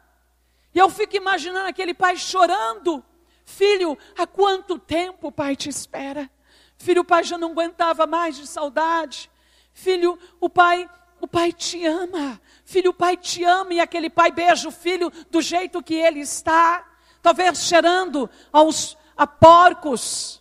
[0.72, 3.04] E eu fico imaginando aquele pai chorando
[3.44, 6.30] Filho, há quanto tempo o pai te espera?
[6.78, 9.30] Filho, o pai já não aguentava mais de saudade.
[9.72, 10.88] Filho, o pai,
[11.20, 12.40] o pai te ama.
[12.64, 16.20] Filho, o pai te ama e aquele pai beija o filho do jeito que ele
[16.20, 16.86] está,
[17.20, 20.40] talvez cheirando aos a porcos.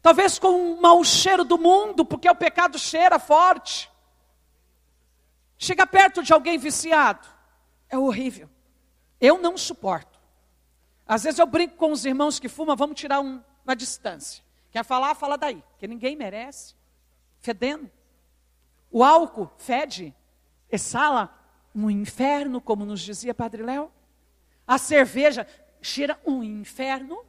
[0.00, 3.90] Talvez com um mau cheiro do mundo, porque o pecado cheira forte.
[5.58, 7.26] Chega perto de alguém viciado,
[7.88, 8.48] é horrível.
[9.20, 10.17] Eu não suporto.
[11.08, 14.44] Às vezes eu brinco com os irmãos que fumam, vamos tirar um, uma distância.
[14.70, 16.74] Quer falar, fala daí, que ninguém merece.
[17.40, 17.90] Fedendo.
[18.90, 20.14] O álcool fede,
[20.70, 21.34] exala
[21.74, 23.90] um inferno, como nos dizia Padre Léo.
[24.66, 25.46] A cerveja
[25.80, 27.24] cheira um inferno.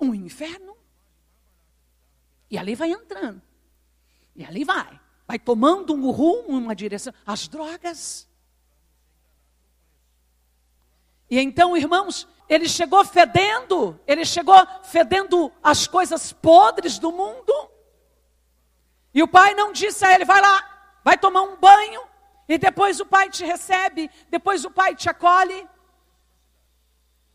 [0.00, 0.74] Um inferno.
[2.50, 3.42] E ali vai entrando.
[4.34, 4.98] E ali vai.
[5.26, 7.12] Vai tomando um rumo, uma direção.
[7.26, 8.26] As drogas.
[11.30, 17.52] E então, irmãos, ele chegou fedendo, ele chegou fedendo as coisas podres do mundo.
[19.12, 22.02] E o pai não disse a ele: vai lá, vai tomar um banho,
[22.48, 25.66] e depois o pai te recebe, depois o pai te acolhe.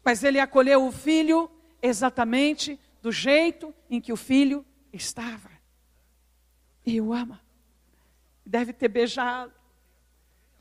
[0.04, 1.51] Mas ele acolheu o filho
[1.82, 5.49] exatamente do jeito em que o filho estava.
[6.86, 7.41] E o ama.
[8.45, 9.54] Deve ter beijado,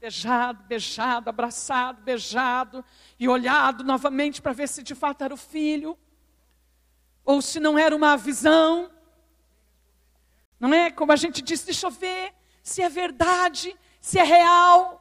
[0.01, 2.83] beijado, beijado, abraçado, beijado
[3.19, 5.97] e olhado novamente para ver se de fato era o filho
[7.23, 8.91] ou se não era uma visão.
[10.59, 12.33] Não é como a gente disse, deixa eu ver
[12.63, 14.97] se é verdade, se é real.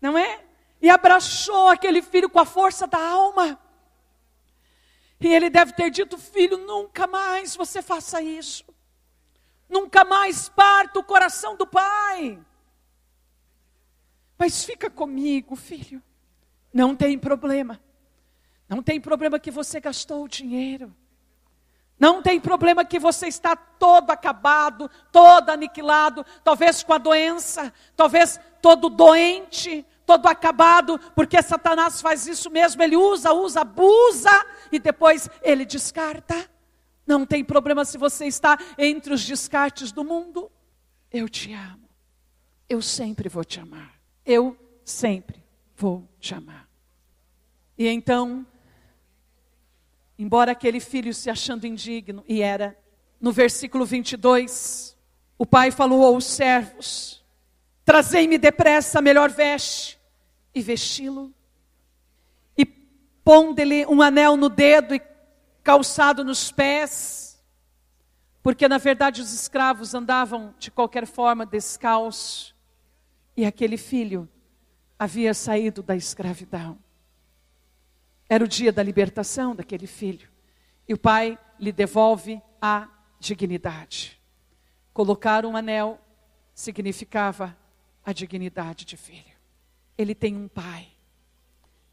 [0.00, 0.42] Não é?
[0.80, 3.60] E abraçou aquele filho com a força da alma.
[5.20, 8.64] E ele deve ter dito: Filho, nunca mais você faça isso.
[9.68, 12.38] Nunca mais parta o coração do pai.
[14.38, 16.02] Mas fica comigo, filho.
[16.72, 17.80] Não tem problema.
[18.68, 20.94] Não tem problema que você gastou o dinheiro.
[21.98, 28.38] Não tem problema que você está todo acabado, todo aniquilado, talvez com a doença, talvez
[28.62, 34.30] todo doente, todo acabado, porque Satanás faz isso mesmo, ele usa, usa, abusa
[34.70, 36.48] e depois ele descarta.
[37.04, 40.52] Não tem problema se você está entre os descartes do mundo.
[41.10, 41.88] Eu te amo.
[42.68, 43.97] Eu sempre vou te amar.
[44.28, 45.42] Eu sempre
[45.74, 46.68] vou te amar.
[47.78, 48.46] E então,
[50.18, 52.76] embora aquele filho se achando indigno, e era,
[53.18, 54.94] no versículo 22,
[55.38, 57.24] o pai falou aos servos:
[57.86, 59.98] Trazei-me depressa a melhor veste
[60.54, 61.32] e vesti-lo,
[62.54, 65.00] e pondo-lhe um anel no dedo e
[65.64, 67.42] calçado nos pés,
[68.42, 72.57] porque na verdade os escravos andavam de qualquer forma descalços,
[73.38, 74.28] e aquele filho
[74.98, 76.78] havia saído da escravidão.
[78.28, 80.28] Era o dia da libertação daquele filho,
[80.86, 82.86] e o pai lhe devolve a
[83.18, 84.20] dignidade.
[84.92, 85.98] Colocar um anel
[86.54, 87.56] significava
[88.04, 89.38] a dignidade de filho
[89.98, 90.86] ele tem um pai.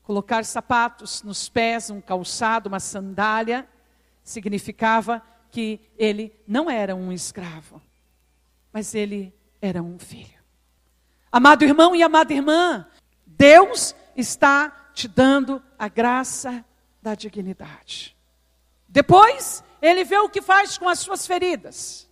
[0.04, 3.68] Colocar sapatos nos pés, um calçado, uma sandália,
[4.24, 7.82] significava que ele não era um escravo,
[8.72, 10.35] mas ele era um filho.
[11.36, 12.88] Amado irmão e amada irmã,
[13.26, 16.64] Deus está te dando a graça
[17.02, 18.16] da dignidade.
[18.88, 22.10] Depois, ele vê o que faz com as suas feridas.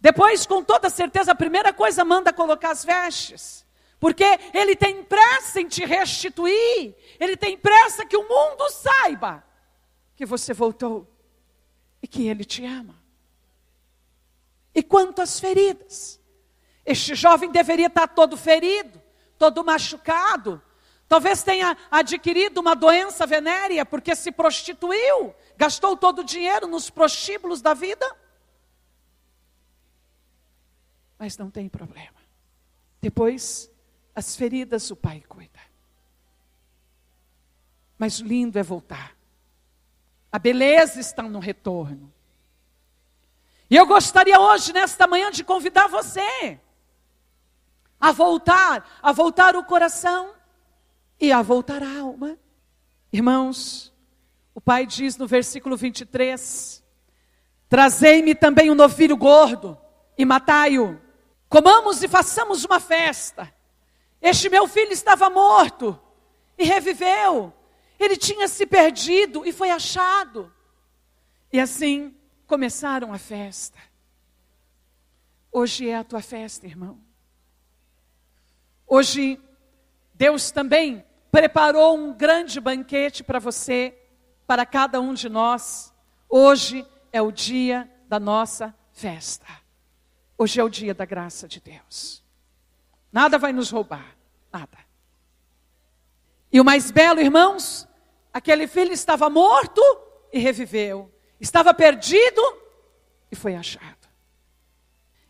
[0.00, 3.66] Depois, com toda certeza, a primeira coisa manda colocar as vestes.
[3.98, 4.24] Porque
[4.54, 9.44] ele tem pressa em te restituir, ele tem pressa que o mundo saiba
[10.16, 11.06] que você voltou
[12.02, 12.94] e que ele te ama.
[14.74, 16.19] E quantas feridas?
[16.90, 19.00] Este jovem deveria estar todo ferido,
[19.38, 20.60] todo machucado,
[21.06, 27.62] talvez tenha adquirido uma doença venérea porque se prostituiu, gastou todo o dinheiro nos prostíbulos
[27.62, 28.04] da vida.
[31.16, 32.18] Mas não tem problema.
[33.00, 33.70] Depois
[34.12, 35.60] as feridas o Pai cuida.
[37.96, 39.16] Mas lindo é voltar.
[40.32, 42.12] A beleza está no retorno.
[43.70, 46.58] E eu gostaria hoje, nesta manhã, de convidar você
[48.00, 50.32] a voltar, a voltar o coração
[51.20, 52.38] e a voltar a alma.
[53.12, 53.92] Irmãos,
[54.54, 56.82] o Pai diz no versículo 23:
[57.68, 59.76] Trazei-me também um novilho gordo
[60.16, 61.00] e matai-o.
[61.48, 63.52] Comamos e façamos uma festa
[64.20, 65.98] este meu filho estava morto
[66.58, 67.52] e reviveu.
[67.98, 70.52] Ele tinha se perdido e foi achado.
[71.52, 72.14] E assim
[72.46, 73.78] começaram a festa.
[75.50, 77.00] Hoje é a tua festa, irmão.
[78.92, 79.40] Hoje
[80.14, 83.96] Deus também preparou um grande banquete para você,
[84.48, 85.94] para cada um de nós.
[86.28, 89.46] Hoje é o dia da nossa festa.
[90.36, 92.24] Hoje é o dia da graça de Deus.
[93.12, 94.16] Nada vai nos roubar,
[94.52, 94.78] nada.
[96.52, 97.86] E o mais belo, irmãos,
[98.32, 99.80] aquele filho estava morto
[100.32, 102.42] e reviveu, estava perdido
[103.30, 104.08] e foi achado.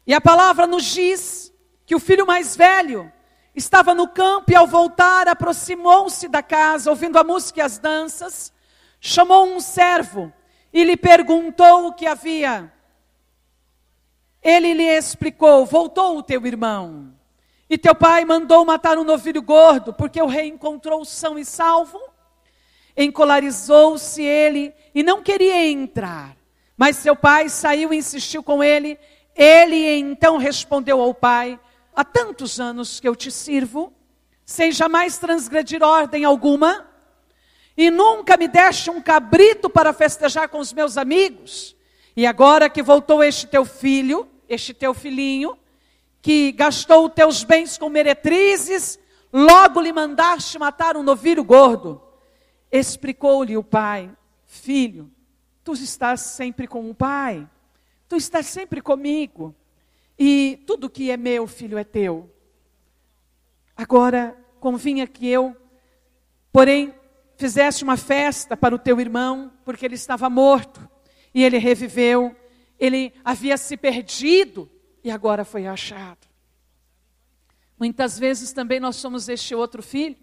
[0.06, 1.52] E a palavra nos diz
[1.84, 3.12] que o filho mais velho
[3.60, 8.52] estava no campo e ao voltar aproximou-se da casa, ouvindo a música e as danças,
[8.98, 10.32] chamou um servo
[10.72, 12.72] e lhe perguntou o que havia.
[14.42, 17.12] Ele lhe explicou: Voltou o teu irmão
[17.68, 22.00] e teu pai mandou matar um novilho gordo, porque o rei encontrou são e salvo.
[22.96, 26.36] Encolarizou-se ele e não queria entrar.
[26.76, 28.98] Mas seu pai saiu e insistiu com ele.
[29.36, 31.60] Ele então respondeu ao pai:
[31.94, 33.92] Há tantos anos que eu te sirvo,
[34.44, 36.88] sem jamais transgredir ordem alguma,
[37.76, 41.76] e nunca me deste um cabrito para festejar com os meus amigos.
[42.16, 45.56] E agora que voltou este teu filho, este teu filhinho,
[46.20, 48.98] que gastou teus bens com meretrizes,
[49.32, 52.02] logo lhe mandaste matar um novilho gordo.
[52.70, 54.10] Explicou-lhe o pai:
[54.44, 55.10] Filho,
[55.64, 57.48] tu estás sempre com o pai.
[58.08, 59.54] Tu estás sempre comigo.
[60.22, 62.30] E tudo que é meu, filho, é teu.
[63.74, 65.56] Agora convinha que eu,
[66.52, 66.94] porém,
[67.38, 70.86] fizesse uma festa para o teu irmão, porque ele estava morto
[71.32, 72.36] e ele reviveu.
[72.78, 74.70] Ele havia se perdido
[75.02, 76.28] e agora foi achado.
[77.78, 80.18] Muitas vezes também nós somos este outro filho,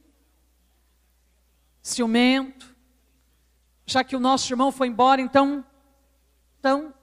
[1.81, 2.75] ciumento,
[3.83, 5.65] já que o nosso irmão foi embora, então,
[6.59, 6.93] então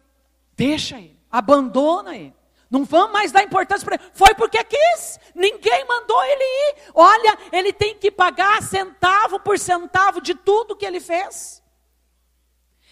[0.57, 2.44] deixa ele, abandona ele.
[2.75, 4.11] Não vamos mais dar importância para ele.
[4.13, 5.21] Foi porque quis.
[5.33, 6.91] Ninguém mandou ele ir.
[6.93, 11.63] Olha, ele tem que pagar centavo por centavo de tudo que ele fez.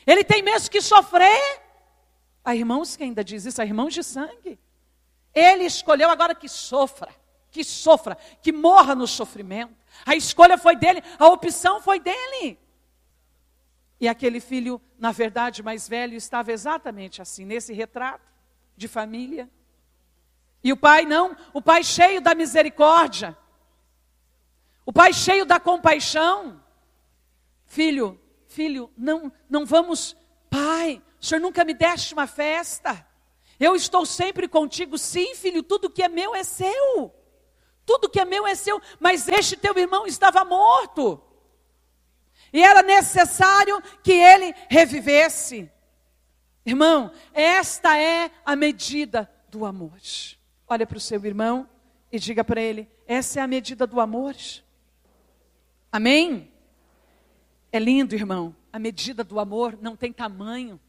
[0.07, 1.61] Ele tem mesmo que sofrer.
[2.45, 4.57] Há irmãos que ainda diz isso, há irmãos de sangue.
[5.35, 7.09] Ele escolheu agora que sofra,
[7.51, 9.75] que sofra, que morra no sofrimento.
[10.07, 12.57] A escolha foi dele, a opção foi dele.
[14.01, 18.31] E aquele filho, na verdade, mais velho, estava exatamente assim, nesse retrato
[18.77, 19.51] de família.
[20.63, 23.37] E o pai não, o pai cheio da misericórdia,
[24.87, 26.63] o pai cheio da compaixão.
[27.67, 30.17] Filho, filho, não, não vamos,
[30.51, 33.07] pai, o senhor nunca me deste uma festa.
[33.59, 37.15] Eu estou sempre contigo, sim, filho, tudo que é meu é seu.
[37.87, 41.23] Tudo que é meu é seu, mas este teu irmão estava morto.
[42.53, 45.71] E era necessário que ele revivesse.
[46.65, 49.99] Irmão, esta é a medida do amor.
[50.67, 51.69] Olha para o seu irmão
[52.11, 54.37] e diga para ele: essa é a medida do amor.
[55.91, 56.51] Amém?
[57.71, 58.55] É lindo, irmão.
[58.73, 60.81] A medida do amor não tem tamanho,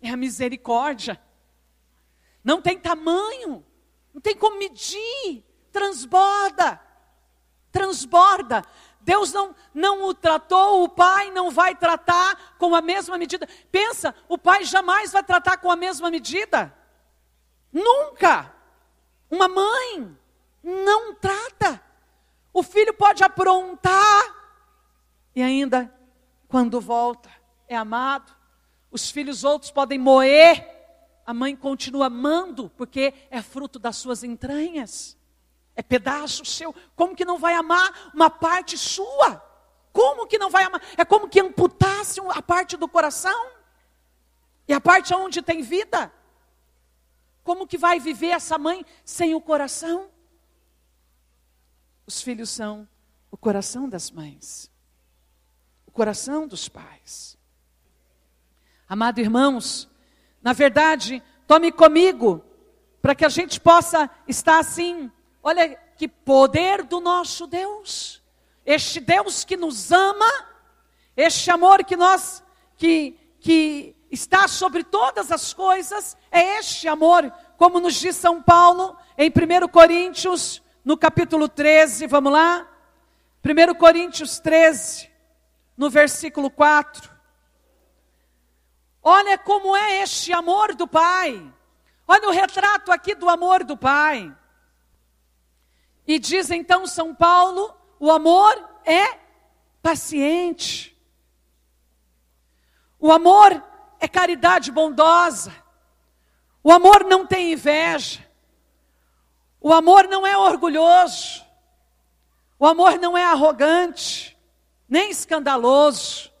[0.00, 1.20] é a misericórdia.
[2.44, 3.64] Não tem tamanho,
[4.14, 6.80] não tem como medir, transborda,
[7.72, 8.64] transborda.
[9.00, 13.48] Deus não, não o tratou, o pai não vai tratar com a mesma medida.
[13.70, 16.72] Pensa, o pai jamais vai tratar com a mesma medida.
[17.72, 18.55] Nunca.
[19.30, 20.16] Uma mãe
[20.62, 21.82] não trata.
[22.52, 24.34] O filho pode aprontar
[25.34, 25.92] e ainda,
[26.48, 27.30] quando volta,
[27.68, 28.34] é amado.
[28.90, 30.76] Os filhos outros podem moer
[31.26, 35.18] a mãe continua amando, porque é fruto das suas entranhas,
[35.74, 36.72] é pedaço seu.
[36.94, 39.42] Como que não vai amar uma parte sua?
[39.92, 40.80] Como que não vai amar?
[40.96, 43.50] É como que amputasse a parte do coração
[44.68, 46.12] e a parte onde tem vida.
[47.46, 50.10] Como que vai viver essa mãe sem o coração?
[52.04, 52.88] Os filhos são
[53.30, 54.68] o coração das mães,
[55.86, 57.38] o coração dos pais.
[58.88, 59.88] Amado irmãos,
[60.42, 62.44] na verdade, tome comigo,
[63.00, 65.08] para que a gente possa estar assim.
[65.40, 68.20] Olha que poder do nosso Deus.
[68.64, 70.32] Este Deus que nos ama,
[71.16, 72.42] este amor que nós
[72.76, 78.96] que que está sobre todas as coisas, é este amor, como nos diz São Paulo
[79.16, 82.68] em 1 Coríntios, no capítulo 13, vamos lá?
[83.44, 85.10] 1 Coríntios 13,
[85.76, 87.10] no versículo 4.
[89.02, 91.52] Olha como é este amor do Pai.
[92.08, 94.34] Olha o retrato aqui do amor do Pai.
[96.06, 98.52] E diz então São Paulo: o amor
[98.84, 99.18] é
[99.82, 100.96] paciente.
[102.98, 103.62] O amor
[104.00, 105.52] é caridade bondosa.
[106.62, 108.26] O amor não tem inveja.
[109.60, 111.44] O amor não é orgulhoso.
[112.58, 114.36] O amor não é arrogante,
[114.88, 116.32] nem escandaloso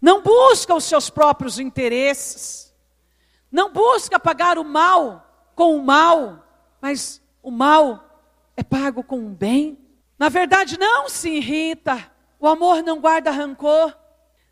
[0.00, 2.74] não busca os seus próprios interesses,
[3.52, 6.44] não busca pagar o mal com o mal,
[6.80, 8.22] mas o mal
[8.56, 9.78] é pago com um bem.
[10.18, 13.94] Na verdade, não se irrita, o amor não guarda rancor,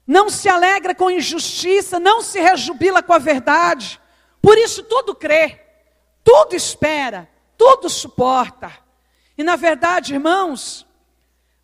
[0.09, 4.01] não se alegra com injustiça, não se rejubila com a verdade.
[4.41, 5.61] Por isso, tudo crê,
[6.25, 8.73] tudo espera, tudo suporta.
[9.37, 10.87] E na verdade, irmãos,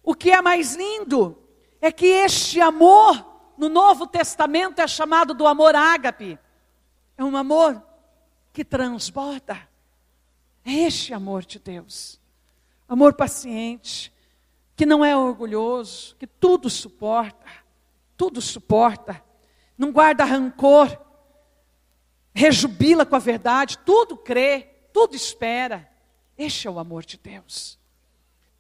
[0.03, 1.38] o que é mais lindo
[1.80, 3.24] é que este amor
[3.57, 6.38] no Novo Testamento é chamado do amor ágape.
[7.16, 7.82] É um amor
[8.53, 9.59] que transborda.
[10.66, 12.20] É este amor de Deus.
[12.86, 14.12] Amor paciente,
[14.76, 17.63] que não é orgulhoso, que tudo suporta,
[18.16, 19.22] tudo suporta,
[19.76, 20.98] não guarda rancor,
[22.34, 25.88] rejubila com a verdade, tudo crê, tudo espera.
[26.36, 27.78] Este é o amor de Deus.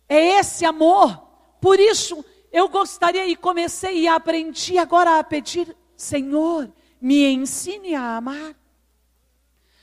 [0.08, 1.16] É esse amor.
[1.60, 8.16] Por isso, eu gostaria e comecei e aprendi agora a pedir, Senhor, me ensine a
[8.16, 8.54] amar.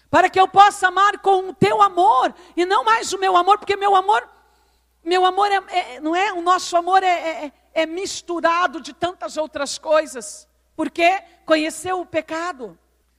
[0.10, 3.58] Para que eu possa amar com o teu amor e não mais o meu amor,
[3.58, 4.28] porque meu amor,
[5.04, 5.64] meu amor é,
[5.96, 10.48] é não é, o nosso amor é, é, é misturado de tantas outras coisas.
[10.76, 12.78] Porque conheceu o pecado.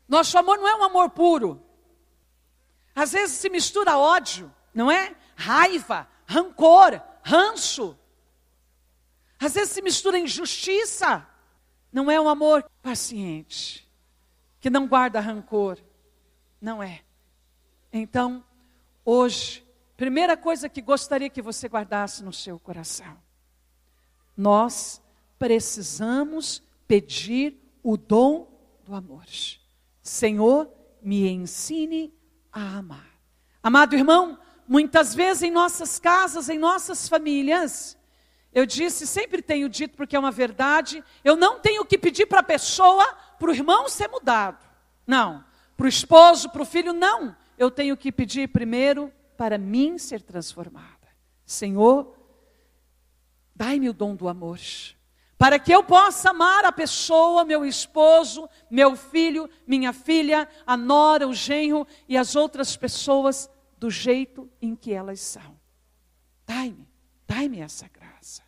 [0.09, 1.63] Nosso amor não é um amor puro.
[2.95, 5.15] Às vezes se mistura ódio, não é?
[5.35, 7.99] Raiva, rancor, ranço.
[9.39, 11.27] Às vezes se mistura injustiça.
[11.93, 13.89] Não é um amor paciente,
[14.61, 15.79] que não guarda rancor.
[16.61, 17.03] Não é.
[17.93, 18.43] Então,
[19.05, 23.22] hoje, primeira coisa que gostaria que você guardasse no seu coração.
[24.37, 25.03] Nós
[25.39, 28.49] precisamos pedir o dom
[28.85, 29.25] do amor.
[30.03, 30.71] Senhor,
[31.03, 32.13] me ensine
[32.53, 33.11] a amar.
[33.63, 37.97] Amado irmão, muitas vezes em nossas casas, em nossas famílias,
[38.53, 42.41] eu disse, sempre tenho dito porque é uma verdade, eu não tenho que pedir para
[42.41, 43.07] a pessoa,
[43.39, 44.65] para o irmão ser mudado.
[45.07, 45.45] Não.
[45.77, 47.35] Para o esposo, para o filho, não.
[47.57, 51.09] Eu tenho que pedir primeiro para mim ser transformada.
[51.45, 52.22] Senhor,
[53.55, 54.59] dai-me o dom do amor
[55.43, 61.27] para que eu possa amar a pessoa, meu esposo, meu filho, minha filha, a nora,
[61.27, 65.59] o genro e as outras pessoas do jeito em que elas são.
[66.47, 66.89] Dai-me,
[67.27, 68.41] dai-me essa graça.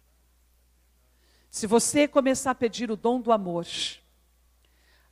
[1.50, 3.66] Se você começar a pedir o dom do amor,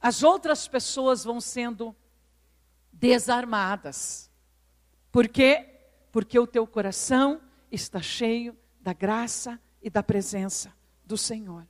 [0.01, 1.93] as outras pessoas vão sendo
[2.93, 4.31] desarmadas.
[5.11, 5.81] Por quê?
[6.13, 7.41] Porque o teu coração
[7.73, 10.73] está cheio da graça e da presença
[11.05, 11.67] do Senhor.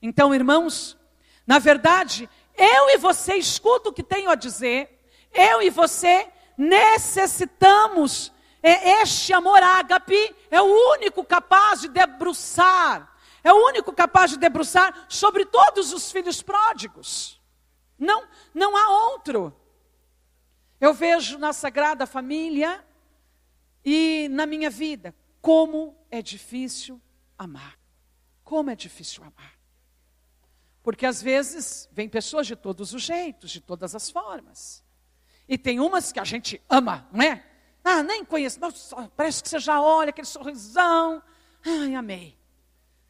[0.00, 0.96] Então, irmãos,
[1.46, 5.00] na verdade, eu e você escuta o que tenho a dizer,
[5.32, 8.32] eu e você necessitamos,
[8.62, 14.36] é, este amor ágape é o único capaz de debruçar, é o único capaz de
[14.36, 17.40] debruçar sobre todos os filhos pródigos.
[17.98, 19.54] Não, não há outro.
[20.80, 22.84] Eu vejo na Sagrada Família
[23.84, 27.00] e na minha vida como é difícil
[27.38, 27.78] amar.
[28.44, 29.58] Como é difícil amar.
[30.82, 34.82] Porque às vezes vem pessoas de todos os jeitos, de todas as formas.
[35.48, 37.44] E tem umas que a gente ama, não é?
[37.84, 38.58] Ah, nem conheço.
[38.60, 41.22] Nossa, parece que você já olha aquele sorrisão.
[41.64, 42.38] Ai, amei.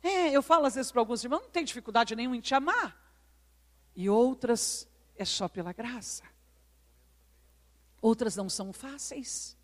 [0.03, 2.97] É, eu falo às vezes para alguns irmãos, não tem dificuldade nenhuma em te amar.
[3.95, 6.22] E outras é só pela graça.
[8.01, 9.57] Outras não são fáceis.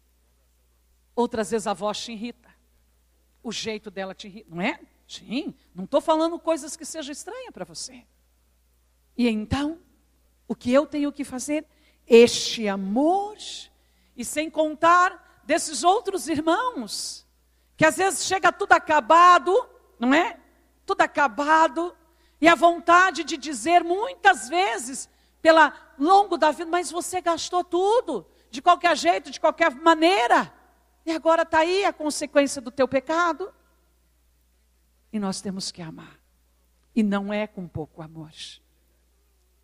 [1.15, 2.54] Outras vezes a voz te irrita.
[3.45, 4.81] O jeito dela te irrita, não é?
[5.07, 8.05] Sim, não estou falando coisas que sejam estranhas para você.
[9.17, 9.79] E então,
[10.49, 11.67] o que eu tenho que fazer?
[12.07, 13.37] Este amor,
[14.17, 17.27] e sem contar desses outros irmãos,
[17.77, 19.55] que às vezes chega tudo acabado,
[19.99, 20.41] não é?
[20.87, 21.95] Tudo acabado,
[22.41, 25.09] e a vontade de dizer muitas vezes,
[25.43, 30.51] pela longo da vida, mas você gastou tudo, de qualquer jeito, de qualquer maneira,
[31.07, 33.53] e agora está aí a consequência do teu pecado.
[35.13, 36.19] E nós temos que amar.
[36.95, 38.33] E não é com pouco amor.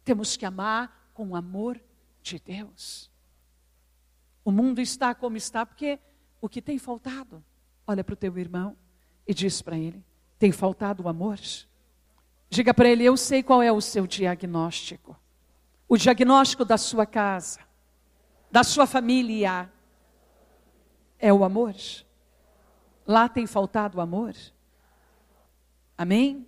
[0.05, 1.81] Temos que amar com o amor
[2.23, 3.11] de Deus.
[4.45, 5.99] O mundo está como está porque
[6.41, 7.43] o que tem faltado?
[7.87, 8.77] Olha para o teu irmão
[9.27, 10.05] e diz para ele:
[10.39, 11.39] tem faltado o amor?
[12.49, 15.17] Diga para ele: eu sei qual é o seu diagnóstico.
[15.89, 17.61] O diagnóstico da sua casa,
[18.51, 19.71] da sua família,
[21.21, 21.75] é o amor.
[23.07, 24.35] Lá tem faltado o amor.
[25.97, 26.47] Amém?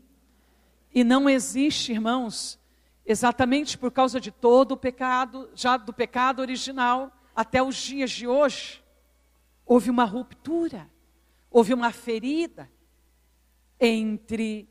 [0.95, 2.59] E não existe, irmãos,
[3.05, 8.27] exatamente por causa de todo o pecado, já do pecado original até os dias de
[8.27, 8.83] hoje,
[9.65, 10.91] houve uma ruptura,
[11.51, 12.71] houve uma ferida
[13.81, 14.69] entre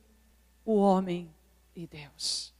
[0.65, 1.33] o homem
[1.75, 2.53] e Deus.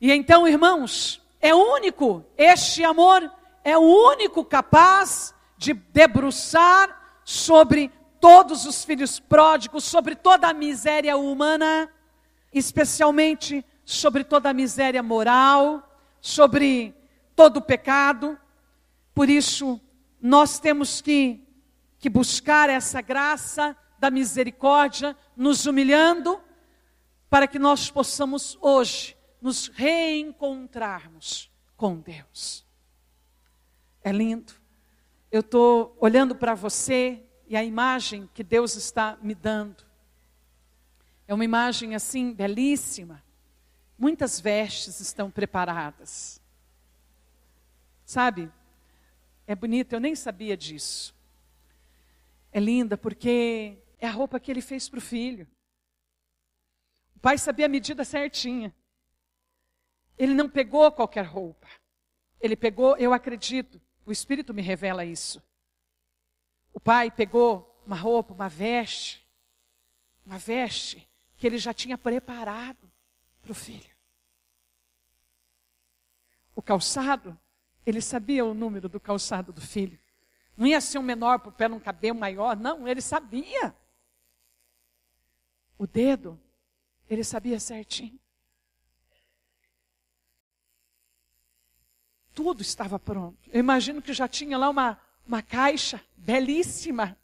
[0.00, 3.30] E então, irmãos, é único, este amor
[3.62, 5.33] é o único capaz
[5.64, 7.90] de debruçar sobre
[8.20, 11.90] todos os filhos pródigos, sobre toda a miséria humana,
[12.52, 16.94] especialmente sobre toda a miséria moral, sobre
[17.34, 18.38] todo o pecado.
[19.14, 19.80] Por isso,
[20.20, 21.42] nós temos que,
[21.98, 26.40] que buscar essa graça da misericórdia, nos humilhando,
[27.30, 32.64] para que nós possamos hoje nos reencontrarmos com Deus.
[34.02, 34.63] É lindo.
[35.34, 39.84] Eu estou olhando para você e a imagem que Deus está me dando.
[41.26, 43.20] É uma imagem assim belíssima.
[43.98, 46.40] Muitas vestes estão preparadas.
[48.04, 48.48] Sabe?
[49.44, 51.12] É bonito, eu nem sabia disso.
[52.52, 55.48] É linda porque é a roupa que ele fez para o filho.
[57.16, 58.72] O pai sabia a medida certinha.
[60.16, 61.66] Ele não pegou qualquer roupa.
[62.40, 65.42] Ele pegou, eu acredito, o Espírito me revela isso.
[66.72, 69.26] O pai pegou uma roupa, uma veste,
[70.24, 72.90] uma veste que ele já tinha preparado
[73.42, 73.94] para o filho.
[76.56, 77.38] o calçado,
[77.84, 79.98] ele sabia o número do calçado do filho.
[80.56, 83.74] Não ia ser um menor para o pé não caber um maior, não, ele sabia.
[85.76, 86.40] O dedo,
[87.08, 88.18] ele sabia certinho.
[92.34, 93.38] Tudo estava pronto.
[93.52, 97.16] Eu imagino que já tinha lá uma, uma caixa belíssima.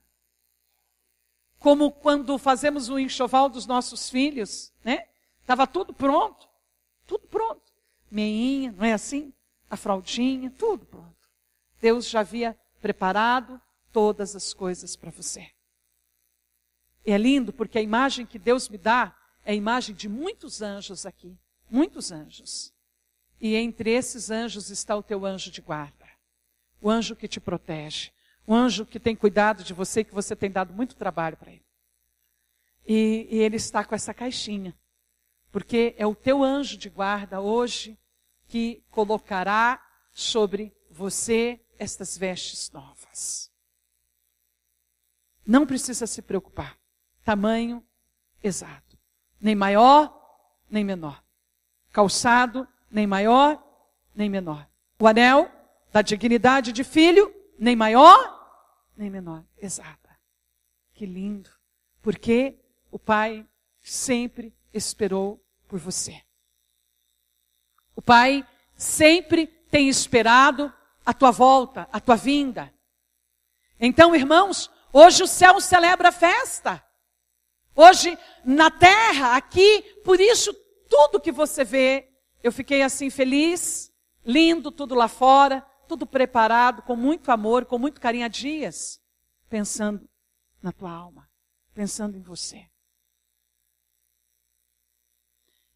[1.59, 5.07] Como quando fazemos o enxoval dos nossos filhos, né?
[5.41, 6.49] Estava tudo pronto.
[7.07, 7.73] Tudo pronto.
[8.11, 9.33] Meinha, não é assim?
[9.69, 11.29] A fraldinha, tudo pronto.
[11.81, 13.61] Deus já havia preparado
[13.93, 15.51] todas as coisas para você.
[17.05, 20.63] E é lindo porque a imagem que Deus me dá é a imagem de muitos
[20.63, 21.37] anjos aqui.
[21.69, 22.73] Muitos anjos.
[23.41, 26.07] E entre esses anjos está o teu anjo de guarda.
[26.81, 28.11] O anjo que te protege.
[28.47, 31.65] O anjo que tem cuidado de você, que você tem dado muito trabalho para ele.
[32.87, 34.77] E, e ele está com essa caixinha.
[35.51, 37.99] Porque é o teu anjo de guarda hoje
[38.47, 39.83] que colocará
[40.13, 43.51] sobre você estas vestes novas.
[45.47, 46.79] Não precisa se preocupar.
[47.25, 47.85] Tamanho
[48.43, 48.99] exato.
[49.41, 50.15] Nem maior,
[50.69, 51.23] nem menor.
[51.91, 53.63] Calçado nem maior,
[54.15, 54.69] nem menor.
[54.99, 55.51] O anel
[55.93, 58.39] da dignidade de filho, nem maior,
[58.97, 59.45] nem menor.
[59.57, 60.19] Exata.
[60.93, 61.51] Que lindo.
[62.03, 62.59] Porque
[62.91, 63.47] o Pai
[63.81, 66.21] sempre esperou por você.
[67.95, 70.73] O Pai sempre tem esperado
[71.05, 72.73] a tua volta, a tua vinda.
[73.79, 76.85] Então, irmãos, hoje o céu celebra a festa.
[77.75, 80.53] Hoje, na terra, aqui, por isso,
[80.89, 82.10] tudo que você vê
[82.43, 83.93] eu fiquei assim feliz,
[84.25, 89.01] lindo tudo lá fora, tudo preparado, com muito amor, com muito carinho há dias,
[89.49, 90.09] pensando
[90.63, 91.29] na tua alma,
[91.75, 92.67] pensando em você.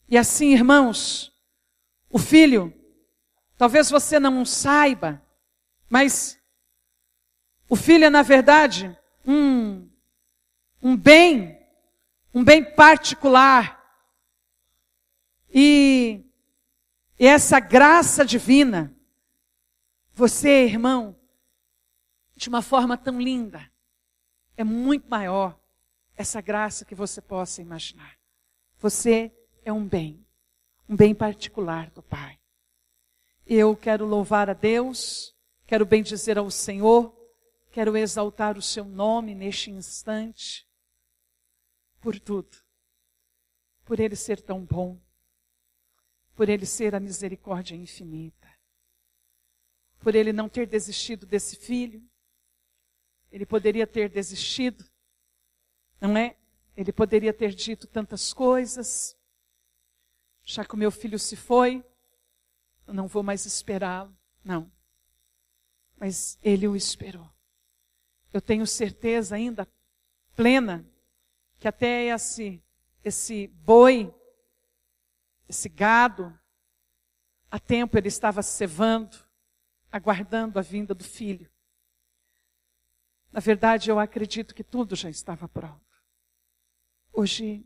[0.08, 1.32] E assim, irmãos,
[2.10, 2.72] o filho,
[3.56, 5.20] talvez você não saiba,
[5.88, 6.38] mas
[7.68, 8.96] o filho é, na verdade,
[9.26, 9.88] um,
[10.82, 11.58] um bem,
[12.32, 13.82] um bem particular.
[15.52, 16.23] E
[17.18, 18.94] e essa graça divina,
[20.12, 21.16] você, irmão,
[22.36, 23.70] de uma forma tão linda,
[24.56, 25.58] é muito maior
[26.16, 28.18] essa graça que você possa imaginar.
[28.78, 29.32] Você
[29.64, 30.24] é um bem,
[30.88, 32.38] um bem particular do Pai.
[33.46, 35.34] Eu quero louvar a Deus,
[35.66, 37.14] quero bendizer ao Senhor,
[37.70, 40.68] quero exaltar o seu nome neste instante,
[42.00, 42.56] por tudo,
[43.84, 45.00] por Ele ser tão bom,
[46.34, 48.48] por ele ser a misericórdia infinita,
[50.00, 52.02] por ele não ter desistido desse filho.
[53.30, 54.84] Ele poderia ter desistido,
[56.00, 56.36] não é?
[56.76, 59.16] Ele poderia ter dito tantas coisas.
[60.42, 61.84] Já que o meu filho se foi,
[62.86, 64.14] eu não vou mais esperá-lo.
[64.44, 64.70] Não.
[65.96, 67.28] Mas ele o esperou.
[68.32, 69.66] Eu tenho certeza ainda
[70.36, 70.84] plena
[71.58, 72.62] que até esse,
[73.02, 74.12] esse boi
[75.48, 76.36] esse gado,
[77.50, 79.16] há tempo ele estava cevando,
[79.90, 81.50] aguardando a vinda do filho.
[83.30, 85.84] Na verdade, eu acredito que tudo já estava pronto.
[87.12, 87.64] Hoje,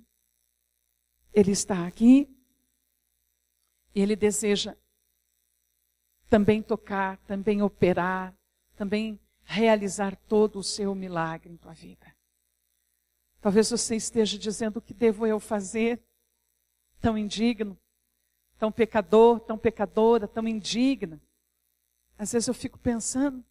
[1.33, 2.29] ele está aqui
[3.95, 4.77] e ele deseja
[6.29, 8.35] também tocar, também operar,
[8.77, 12.15] também realizar todo o seu milagre em tua vida.
[13.41, 16.03] Talvez você esteja dizendo o que devo eu fazer
[17.01, 17.79] tão indigno,
[18.59, 21.21] tão pecador, tão pecadora, tão indigna.
[22.19, 23.45] Às vezes eu fico pensando,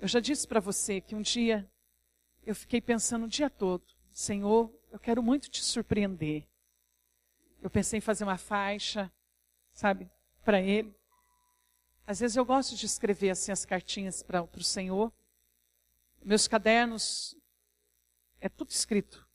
[0.00, 1.70] eu já disse para você que um dia
[2.46, 6.46] eu fiquei pensando o dia todo, Senhor, eu quero muito te surpreender.
[7.60, 9.10] Eu pensei em fazer uma faixa,
[9.72, 10.10] sabe,
[10.44, 10.94] para Ele.
[12.06, 15.12] Às vezes eu gosto de escrever assim as cartinhas para o Senhor.
[16.22, 17.34] Meus cadernos,
[18.40, 19.26] é tudo escrito.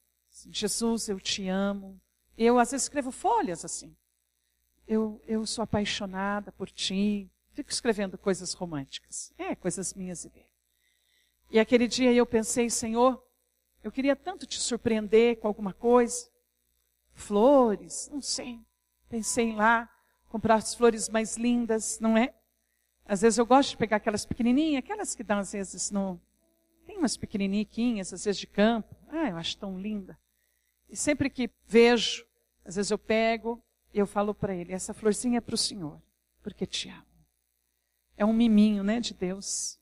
[0.52, 2.00] Jesus, eu te amo.
[2.42, 3.94] Eu, às vezes, escrevo folhas assim.
[4.88, 7.30] Eu, eu sou apaixonada por ti.
[7.52, 9.34] Fico escrevendo coisas românticas.
[9.38, 10.50] É, coisas minhas e dele.
[11.52, 13.22] E aquele dia eu pensei, Senhor,
[13.84, 16.30] eu queria tanto te surpreender com alguma coisa.
[17.12, 18.62] Flores, não sei.
[19.10, 19.90] Pensei em lá,
[20.30, 22.34] comprar as flores mais lindas, não é?
[23.06, 26.18] Às vezes eu gosto de pegar aquelas pequenininhas, aquelas que dão às vezes no...
[26.86, 28.96] Tem umas pequenininhas, às vezes de campo.
[29.10, 30.18] Ah, eu acho tão linda.
[30.88, 32.29] E sempre que vejo,
[32.70, 33.60] às vezes eu pego
[33.92, 36.00] e eu falo para ele: essa florzinha é para o Senhor,
[36.44, 37.04] porque te amo.
[38.16, 39.80] É um miminho, né, de Deus.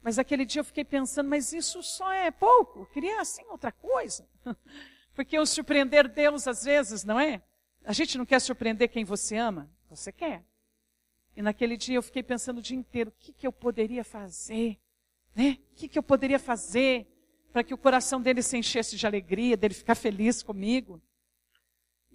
[0.00, 2.80] Mas aquele dia eu fiquei pensando, mas isso só é pouco.
[2.80, 4.28] Eu queria assim outra coisa.
[5.12, 7.42] Porque o surpreender Deus às vezes, não é?
[7.84, 10.44] A gente não quer surpreender quem você ama, você quer.
[11.36, 14.78] E naquele dia eu fiquei pensando o dia inteiro, o que, que eu poderia fazer?
[15.34, 15.58] Né?
[15.72, 17.06] O que, que eu poderia fazer
[17.52, 21.02] para que o coração dele se enchesse de alegria, dele ficar feliz comigo?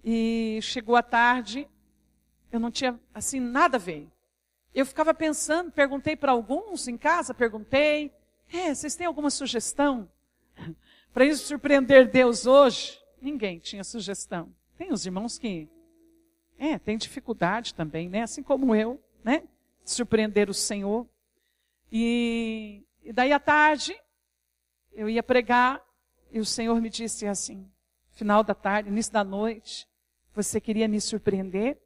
[0.08, 1.68] E chegou a tarde,
[2.52, 4.06] eu não tinha, assim, nada a ver.
[4.72, 8.12] Eu ficava pensando, perguntei para alguns em casa, perguntei,
[8.52, 10.08] é, vocês têm alguma sugestão
[11.12, 13.00] para isso surpreender Deus hoje?
[13.20, 14.54] Ninguém tinha sugestão.
[14.78, 15.68] Tem os irmãos que,
[16.56, 18.22] é, tem dificuldade também, né?
[18.22, 19.42] Assim como eu, né?
[19.84, 21.04] Surpreender o Senhor.
[21.90, 24.00] E, e daí à tarde,
[24.92, 25.84] eu ia pregar
[26.30, 27.68] e o Senhor me disse assim,
[28.12, 29.84] final da tarde, início da noite,
[30.36, 31.80] você queria me surpreender?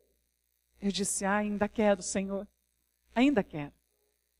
[0.80, 2.48] Eu disse, ah, ainda quero, Senhor.
[3.14, 3.72] Ainda quero.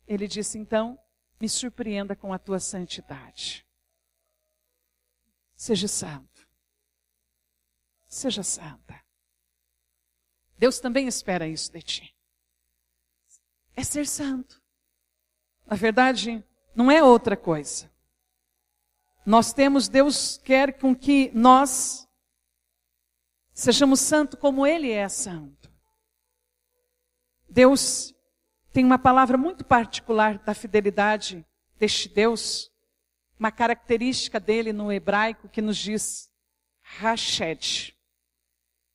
[0.04, 0.98] Ele disse, então,
[1.40, 3.64] me surpreenda com a tua santidade.
[5.54, 6.48] Seja santo.
[8.08, 9.00] Seja santa.
[10.58, 12.16] Deus também espera isso de ti.
[13.76, 14.60] É ser santo.
[15.64, 16.44] Na verdade,
[16.74, 17.88] não é outra coisa.
[19.24, 22.09] Nós temos, Deus quer com que nós
[23.60, 25.70] sejamos santos como Ele é santo.
[27.48, 28.14] Deus
[28.72, 31.44] tem uma palavra muito particular da fidelidade
[31.78, 32.70] deste Deus,
[33.38, 36.30] uma característica dele no hebraico que nos diz
[36.82, 37.96] Hashed,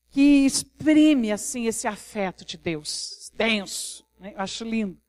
[0.09, 4.33] que exprime assim esse afeto de Deus, denso, né?
[4.33, 4.99] eu acho lindo.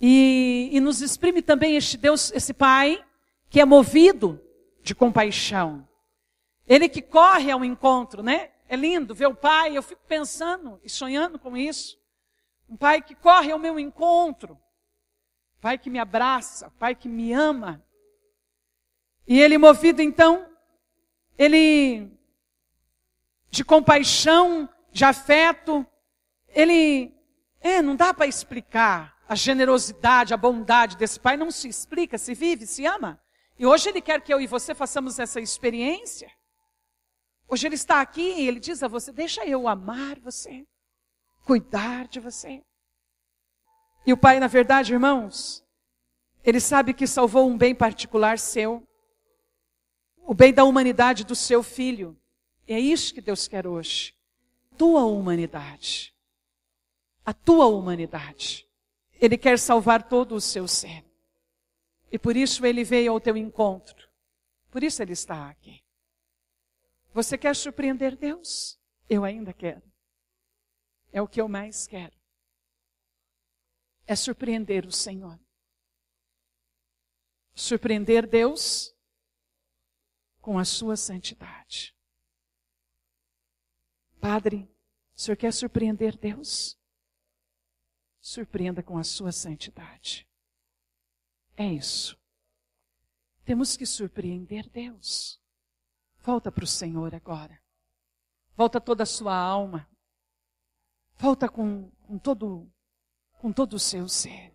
[0.00, 3.02] E, e nos exprime também este Deus, esse Pai,
[3.48, 4.40] que é movido
[4.82, 5.88] de compaixão.
[6.66, 8.50] Ele que corre ao encontro, né?
[8.68, 11.98] É lindo ver o Pai, eu fico pensando e sonhando com isso.
[12.68, 14.58] Um pai que corre ao meu encontro.
[15.60, 17.84] Pai que me abraça, pai que me ama.
[19.26, 20.48] E ele movido então,
[21.38, 22.10] ele
[23.50, 25.86] de compaixão, de afeto,
[26.48, 27.14] ele
[27.60, 32.34] é, não dá para explicar a generosidade, a bondade desse pai, não se explica, se
[32.34, 33.20] vive, se ama.
[33.58, 36.30] E hoje ele quer que eu e você façamos essa experiência.
[37.48, 40.66] Hoje ele está aqui e ele diz a você: Deixa eu amar você
[41.46, 42.60] cuidar de você.
[44.04, 45.64] E o Pai, na verdade, irmãos,
[46.44, 48.86] Ele sabe que salvou um bem particular seu,
[50.26, 52.16] o bem da humanidade do seu filho.
[52.66, 54.14] E é isso que Deus quer hoje.
[54.76, 56.12] Tua humanidade.
[57.24, 58.68] A tua humanidade.
[59.20, 61.04] Ele quer salvar todo o seu ser.
[62.10, 64.08] E por isso ele veio ao teu encontro.
[64.70, 65.80] Por isso ele está aqui.
[67.16, 68.78] Você quer surpreender Deus?
[69.08, 69.82] Eu ainda quero.
[71.10, 72.14] É o que eu mais quero.
[74.06, 75.40] É surpreender o Senhor.
[77.54, 78.94] Surpreender Deus
[80.42, 81.96] com a sua santidade.
[84.20, 84.70] Padre,
[85.14, 86.78] o senhor quer surpreender Deus?
[88.20, 90.28] Surpreenda com a sua santidade.
[91.56, 92.20] É isso.
[93.42, 95.40] Temos que surpreender Deus.
[96.26, 97.56] Volta para o Senhor agora.
[98.56, 99.88] Volta toda a sua alma.
[101.16, 102.68] Volta com, com, todo,
[103.38, 104.52] com todo o seu ser.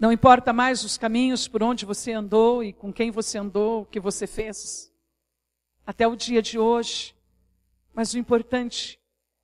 [0.00, 3.84] Não importa mais os caminhos por onde você andou e com quem você andou, o
[3.84, 4.90] que você fez,
[5.84, 7.14] até o dia de hoje.
[7.92, 8.98] Mas o importante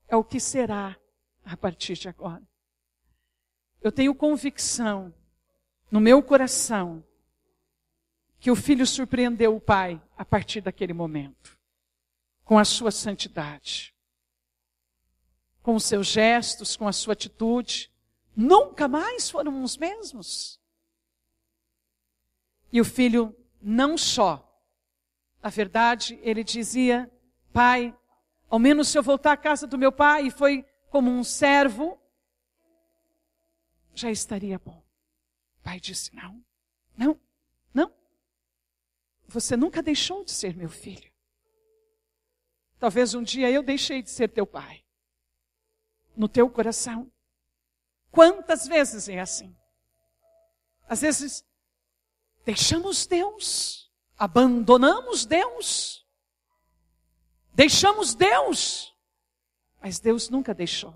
[0.09, 0.97] é o que será
[1.45, 2.43] a partir de agora.
[3.83, 5.13] Eu tenho convicção
[5.91, 7.05] no meu coração
[8.45, 11.59] que o filho surpreendeu o pai a partir daquele momento,
[12.45, 13.95] com a sua santidade
[15.65, 17.91] com os seus gestos, com a sua atitude,
[18.37, 20.61] nunca mais foram os mesmos.
[22.71, 24.47] E o filho não só.
[25.43, 27.11] Na verdade, ele dizia:
[27.51, 27.97] Pai,
[28.51, 31.99] ao menos se eu voltar à casa do meu pai e foi como um servo,
[33.95, 34.85] já estaria bom.
[35.61, 36.45] O pai disse: Não,
[36.95, 37.34] não, não.
[39.35, 41.13] Você nunca deixou de ser meu filho.
[42.79, 44.85] Talvez um dia eu deixei de ser teu pai
[46.17, 47.13] no teu coração.
[48.13, 49.53] Quantas vezes é assim?
[50.87, 51.45] Às vezes,
[52.45, 56.07] deixamos Deus, abandonamos Deus,
[57.53, 58.97] deixamos Deus,
[59.81, 60.95] mas Deus nunca deixou.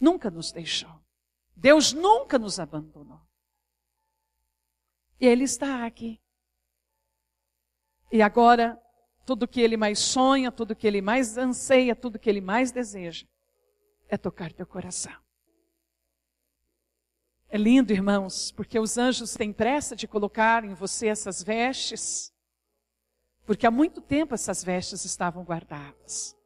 [0.00, 1.00] Nunca nos deixou.
[1.54, 3.20] Deus nunca nos abandonou.
[5.20, 6.20] E Ele está aqui.
[8.10, 8.80] E agora,
[9.24, 13.26] tudo que Ele mais sonha, tudo que Ele mais anseia, tudo que Ele mais deseja,
[14.08, 15.16] é tocar teu coração.
[17.48, 22.32] É lindo, irmãos, porque os anjos têm pressa de colocar em você essas vestes,
[23.44, 26.36] porque há muito tempo essas vestes estavam guardadas.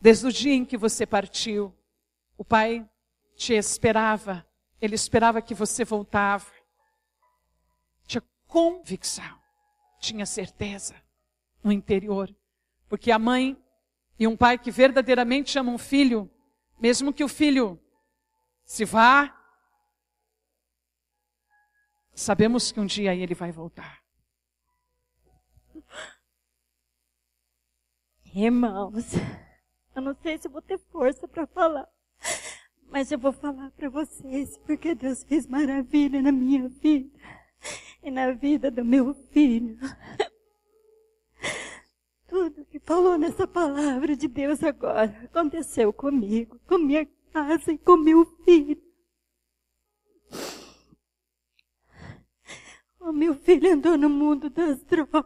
[0.00, 1.74] Desde o dia em que você partiu,
[2.36, 2.88] o Pai
[3.34, 4.46] te esperava,
[4.80, 6.46] Ele esperava que você voltava.
[8.06, 9.41] Tinha convicção,
[10.02, 10.94] tinha certeza
[11.62, 12.34] no interior.
[12.88, 13.56] Porque a mãe
[14.18, 16.30] e um pai que verdadeiramente ama um filho,
[16.78, 17.80] mesmo que o filho
[18.64, 19.34] se vá,
[22.12, 24.02] sabemos que um dia ele vai voltar.
[28.34, 29.12] Irmãos,
[29.94, 31.88] eu não sei se vou ter força para falar,
[32.88, 37.18] mas eu vou falar para vocês porque Deus fez maravilha na minha vida
[38.02, 39.78] e na vida do meu filho.
[42.26, 47.96] Tudo que falou nessa palavra de Deus agora aconteceu comigo, com minha casa e com
[47.96, 48.82] meu filho.
[52.98, 55.24] O meu filho andou no mundo das drogas.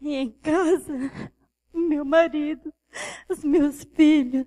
[0.00, 0.94] E em casa,
[1.74, 2.72] meu marido,
[3.28, 4.46] os meus filhos,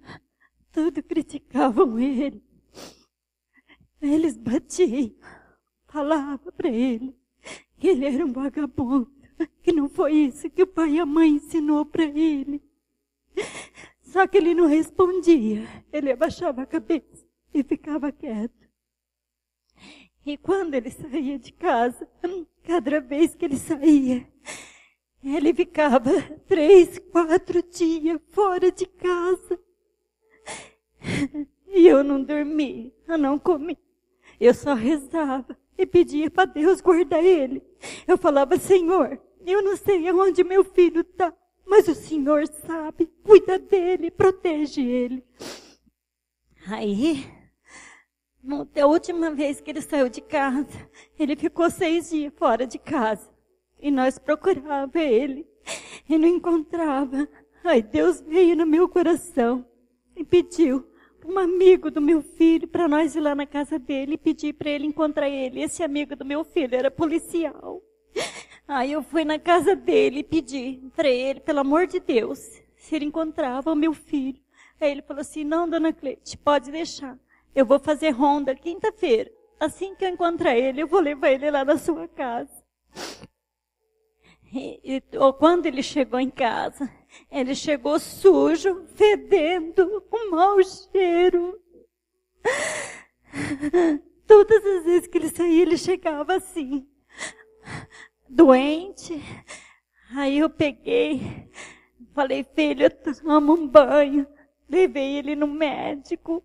[0.72, 2.44] tudo criticavam ele.
[4.02, 5.14] Eles batiam,
[5.94, 7.16] falavam para ele
[7.78, 9.12] que ele era um vagabundo,
[9.62, 12.64] que não foi isso que o pai e a mãe ensinou para ele.
[14.02, 18.68] Só que ele não respondia, ele abaixava a cabeça e ficava quieto.
[20.26, 22.10] E quando ele saía de casa,
[22.64, 24.28] cada vez que ele saía,
[25.24, 26.10] ele ficava
[26.48, 29.60] três, quatro dias fora de casa.
[31.68, 33.78] E eu não dormi, eu não comi.
[34.40, 37.64] Eu só rezava e pedia para Deus guardar ele.
[38.08, 41.34] Eu falava, Senhor, eu não sei aonde meu filho está,
[41.66, 45.24] mas o Senhor sabe, cuida dele, protege ele.
[46.68, 47.26] Aí,
[48.80, 53.30] a última vez que ele saiu de casa, ele ficou seis dias fora de casa.
[53.80, 55.46] E nós procurava ele
[56.08, 57.28] e não encontrava.
[57.64, 59.66] Aí Deus veio no meu coração
[60.16, 60.86] e pediu
[61.26, 64.70] um amigo do meu filho para nós ir lá na casa dele e pedir para
[64.70, 65.62] ele encontrar ele.
[65.62, 67.82] Esse amigo do meu filho era policial.
[68.68, 72.40] Aí eu fui na casa dele e pedi para ele, pelo amor de Deus,
[72.76, 74.42] se ele encontrava o meu filho.
[74.80, 77.18] Aí ele falou assim: Não, dona Cleide, pode deixar.
[77.56, 79.32] Eu vou fazer ronda quinta-feira.
[79.60, 82.64] Assim que eu encontrar ele, eu vou levar ele lá na sua casa.
[84.54, 85.02] E, e,
[85.40, 86.90] quando ele chegou em casa,
[87.32, 91.60] ele chegou sujo, fedendo, com mau cheiro.
[94.28, 96.88] Todas as vezes que ele saía, ele chegava assim,
[98.28, 99.22] doente.
[100.16, 101.50] Aí eu peguei,
[102.14, 104.28] falei, filho, toma um banho.
[104.70, 106.44] Levei ele no médico.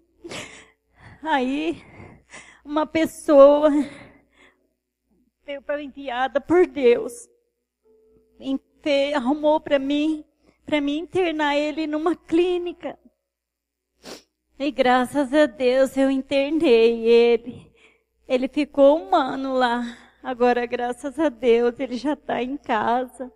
[1.23, 1.83] Aí,
[2.65, 3.71] uma pessoa
[5.45, 7.29] veio para enviada por Deus
[9.15, 10.25] arrumou para mim,
[10.69, 12.99] para mim internar ele numa clínica.
[14.59, 17.73] E graças a Deus eu internei ele.
[18.29, 19.97] Ele ficou um ano lá.
[20.23, 23.33] Agora, graças a Deus, ele já está em casa.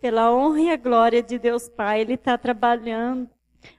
[0.00, 3.28] Pela honra e a glória de Deus Pai, ele está trabalhando.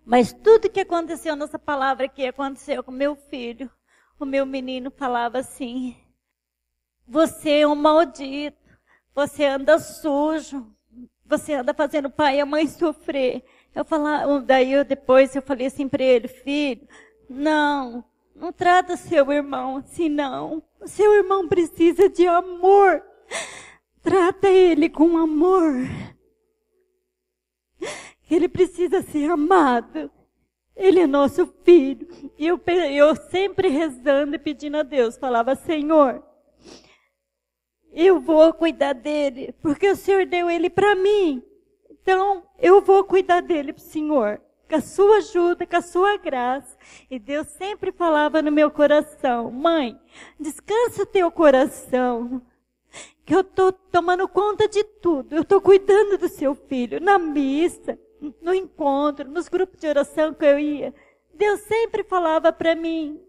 [0.06, 3.68] Mas tudo que aconteceu nessa palavra que aconteceu com meu filho,
[4.20, 5.98] o meu menino falava assim:
[7.08, 8.62] Você é um maldito,
[9.16, 10.72] você anda sujo,
[11.32, 13.44] você anda fazendo o pai e a mãe sofrer.
[13.74, 16.86] Eu falava, daí eu depois eu falei assim para ele, filho,
[17.30, 18.04] não,
[18.36, 20.62] não trata seu irmão assim não.
[20.80, 23.02] O seu irmão precisa de amor.
[24.02, 25.74] Trata ele com amor.
[28.30, 30.12] Ele precisa ser amado.
[30.76, 32.08] Ele é nosso filho.
[32.38, 32.60] E eu,
[32.92, 36.24] eu sempre rezando e pedindo a Deus, falava, Senhor,
[37.92, 41.44] eu vou cuidar dele, porque o Senhor deu ele para mim.
[41.90, 46.18] Então, eu vou cuidar dele para o Senhor, com a sua ajuda, com a sua
[46.18, 46.78] graça.
[47.10, 50.00] E Deus sempre falava no meu coração, mãe,
[50.40, 52.42] descansa teu coração,
[53.26, 55.36] que eu estou tomando conta de tudo.
[55.36, 58.00] Eu estou cuidando do seu filho, na missa,
[58.42, 60.94] no encontro, nos grupos de oração que eu ia.
[61.34, 63.20] Deus sempre falava para mim,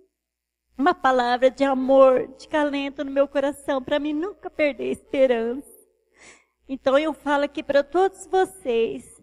[0.76, 5.70] uma palavra de amor, de calento no meu coração, para mim nunca perder a esperança.
[6.68, 9.20] Então eu falo aqui para todos vocês,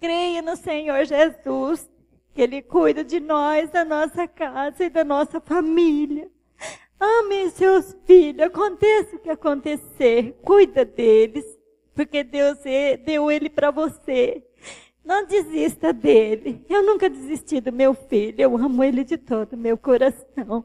[0.00, 1.90] creia no Senhor Jesus,
[2.34, 6.30] que Ele cuida de nós, da nossa casa e da nossa família.
[6.98, 11.44] Amem seus filhos, aconteça o que acontecer, cuida deles,
[11.94, 12.58] porque Deus
[13.04, 14.42] deu ele para você.
[15.04, 16.64] Não desista dele.
[16.68, 18.40] Eu nunca desisti do meu filho.
[18.40, 20.64] Eu amo ele de todo o meu coração.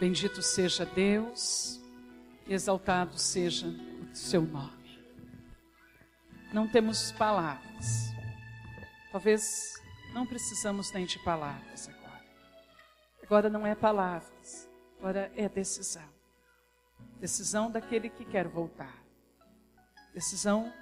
[0.00, 1.80] Bendito seja Deus,
[2.48, 5.00] exaltado seja o seu nome.
[6.52, 8.12] Não temos palavras
[9.12, 9.74] Talvez
[10.14, 12.24] não precisamos nem de palavras agora.
[13.22, 14.66] Agora não é palavras,
[14.98, 16.08] agora é decisão.
[17.20, 18.96] Decisão daquele que quer voltar.
[20.14, 20.72] Decisão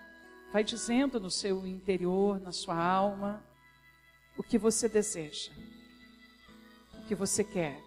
[0.53, 3.45] vai dizendo no seu interior, na sua alma,
[4.37, 5.51] o que você deseja,
[6.95, 7.83] o que você quer.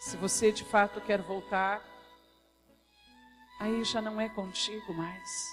[0.00, 1.84] Se você de fato quer voltar,
[3.60, 5.46] aí já não é contigo mais,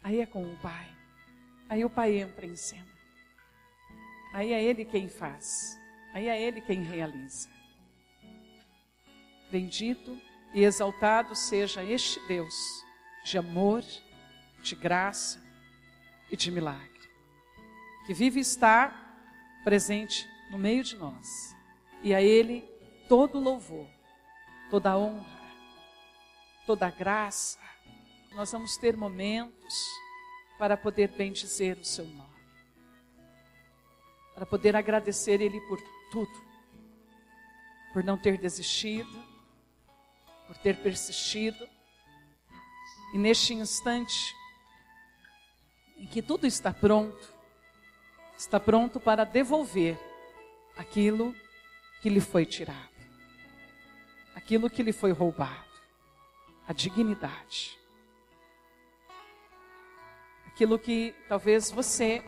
[0.00, 1.01] aí é com o Pai.
[1.72, 2.92] Aí o Pai entra em cena.
[4.34, 5.80] Aí é Ele quem faz,
[6.12, 7.48] aí é Ele quem realiza.
[9.50, 10.20] Bendito
[10.52, 12.54] e exaltado seja este Deus
[13.24, 13.82] de amor,
[14.62, 15.42] de graça
[16.30, 17.08] e de milagre,
[18.04, 21.56] que vive estar presente no meio de nós.
[22.02, 22.68] E a Ele
[23.08, 23.88] todo louvor,
[24.68, 25.40] toda honra,
[26.66, 27.58] toda graça.
[28.32, 30.01] Nós vamos ter momentos
[30.62, 32.36] para poder bendizer o Seu nome,
[34.32, 36.40] para poder agradecer Ele por tudo,
[37.92, 39.10] por não ter desistido,
[40.46, 41.68] por ter persistido.
[43.12, 44.36] E neste instante,
[45.96, 47.34] em que tudo está pronto,
[48.38, 49.98] está pronto para devolver
[50.76, 51.34] aquilo
[52.00, 52.88] que lhe foi tirado,
[54.32, 55.72] aquilo que lhe foi roubado,
[56.68, 57.81] a dignidade.
[60.54, 62.22] Aquilo que talvez você,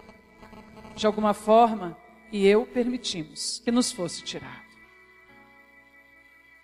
[0.97, 1.97] de alguma forma,
[2.33, 4.65] e eu permitimos que nos fosse tirado.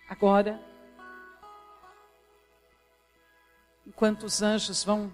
[0.08, 0.60] Agora,
[3.86, 5.12] enquanto os anjos vão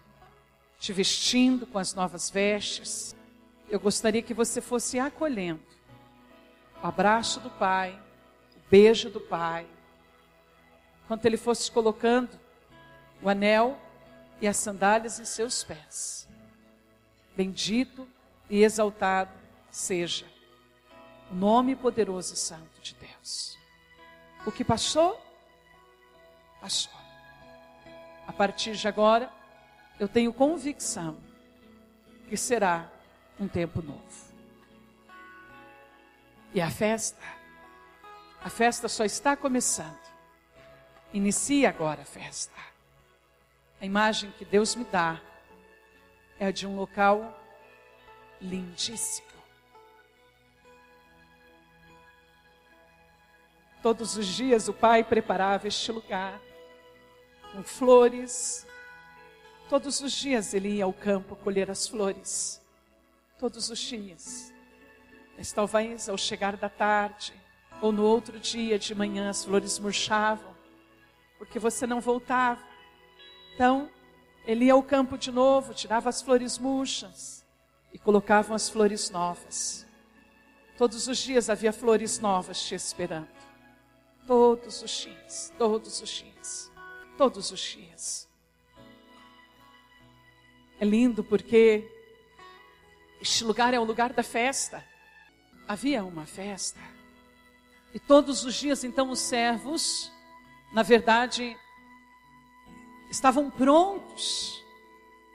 [0.79, 3.15] te vestindo com as novas vestes,
[3.69, 5.63] eu gostaria que você fosse acolhendo
[6.83, 8.01] o abraço do Pai,
[8.55, 9.67] o beijo do Pai,
[11.05, 12.39] enquanto Ele fosse colocando
[13.23, 13.79] o anel
[14.41, 16.26] e as sandálias em seus pés.
[17.37, 18.09] Bendito
[18.49, 19.31] e exaltado
[19.71, 20.27] seja
[21.31, 23.59] o nome poderoso e santo de Deus.
[24.47, 25.21] O que passou,
[26.61, 26.93] passou.
[28.27, 29.31] A partir de agora,
[30.01, 31.19] eu tenho convicção
[32.29, 32.91] que será
[33.39, 34.35] um tempo novo.
[36.55, 37.23] E a festa,
[38.43, 40.07] a festa só está começando.
[41.13, 42.59] Inicia agora a festa.
[43.81, 45.21] A imagem que Deus me dá
[46.39, 47.39] é de um local
[48.41, 49.27] lindíssimo.
[53.83, 56.41] Todos os dias o pai preparava este lugar
[57.53, 58.67] com flores,
[59.69, 62.63] Todos os dias ele ia ao campo colher as flores.
[63.37, 64.55] Todos os dias.
[65.37, 67.35] Mas talvez ao chegar da tarde,
[67.83, 70.55] ou no outro dia de manhã, as flores murchavam,
[71.37, 72.63] porque você não voltava.
[73.55, 73.91] Então,
[74.47, 77.45] ele ia ao campo de novo, tirava as flores murchas
[77.93, 79.85] e colocavam as flores novas.
[80.79, 83.29] Todos os dias havia flores novas te esperando.
[84.27, 86.73] Todos os dias, todos os dias,
[87.19, 88.29] todos os dias.
[90.79, 91.91] É lindo porque
[93.21, 94.85] este lugar é o lugar da festa.
[95.67, 96.81] Havia uma festa.
[97.95, 100.13] E todos os dias, então, os servos,
[100.73, 101.57] na verdade,
[103.11, 104.63] estavam prontos.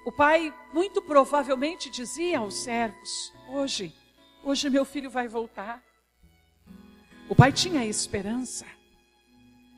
[0.05, 3.93] O pai, muito provavelmente, dizia aos servos: Hoje,
[4.43, 5.84] hoje meu filho vai voltar.
[7.30, 8.65] O pai tinha esperança.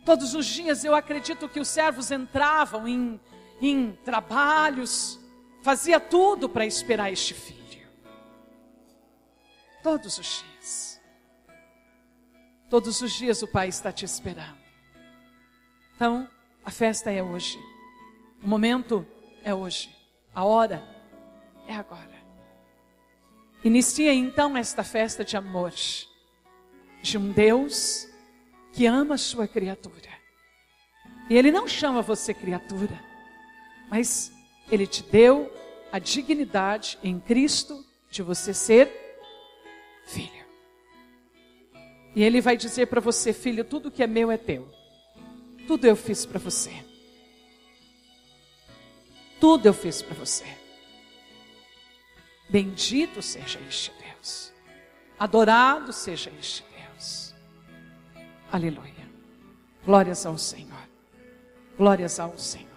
[0.06, 3.20] Todos os dias eu acredito que os servos entravam em,
[3.62, 5.20] em trabalhos,
[5.62, 7.64] fazia tudo para esperar este filho.
[9.82, 11.02] Todos os dias.
[12.70, 14.58] Todos os dias o Pai está te esperando.
[15.96, 16.28] Então,
[16.66, 17.60] a festa é hoje.
[18.44, 19.06] O momento
[19.42, 19.90] é hoje.
[20.36, 20.84] A hora
[21.68, 22.22] é agora.
[23.64, 25.74] Inicia então esta festa de amor
[27.02, 28.08] de um Deus
[28.74, 30.10] que ama a sua criatura.
[31.30, 33.00] E Ele não chama você criatura,
[33.90, 34.32] mas
[34.70, 35.52] ele te deu
[35.92, 38.92] a dignidade em Cristo de você ser
[40.06, 40.44] filho.
[42.14, 44.68] E Ele vai dizer para você, filho, tudo que é meu é teu.
[45.66, 46.93] Tudo eu fiz para você.
[49.44, 50.46] Tudo eu fiz para você.
[52.48, 54.54] Bendito seja este Deus.
[55.20, 57.36] Adorado seja este Deus.
[58.50, 59.12] Aleluia.
[59.86, 60.88] Glórias ao Senhor.
[61.78, 62.73] Glórias ao Senhor.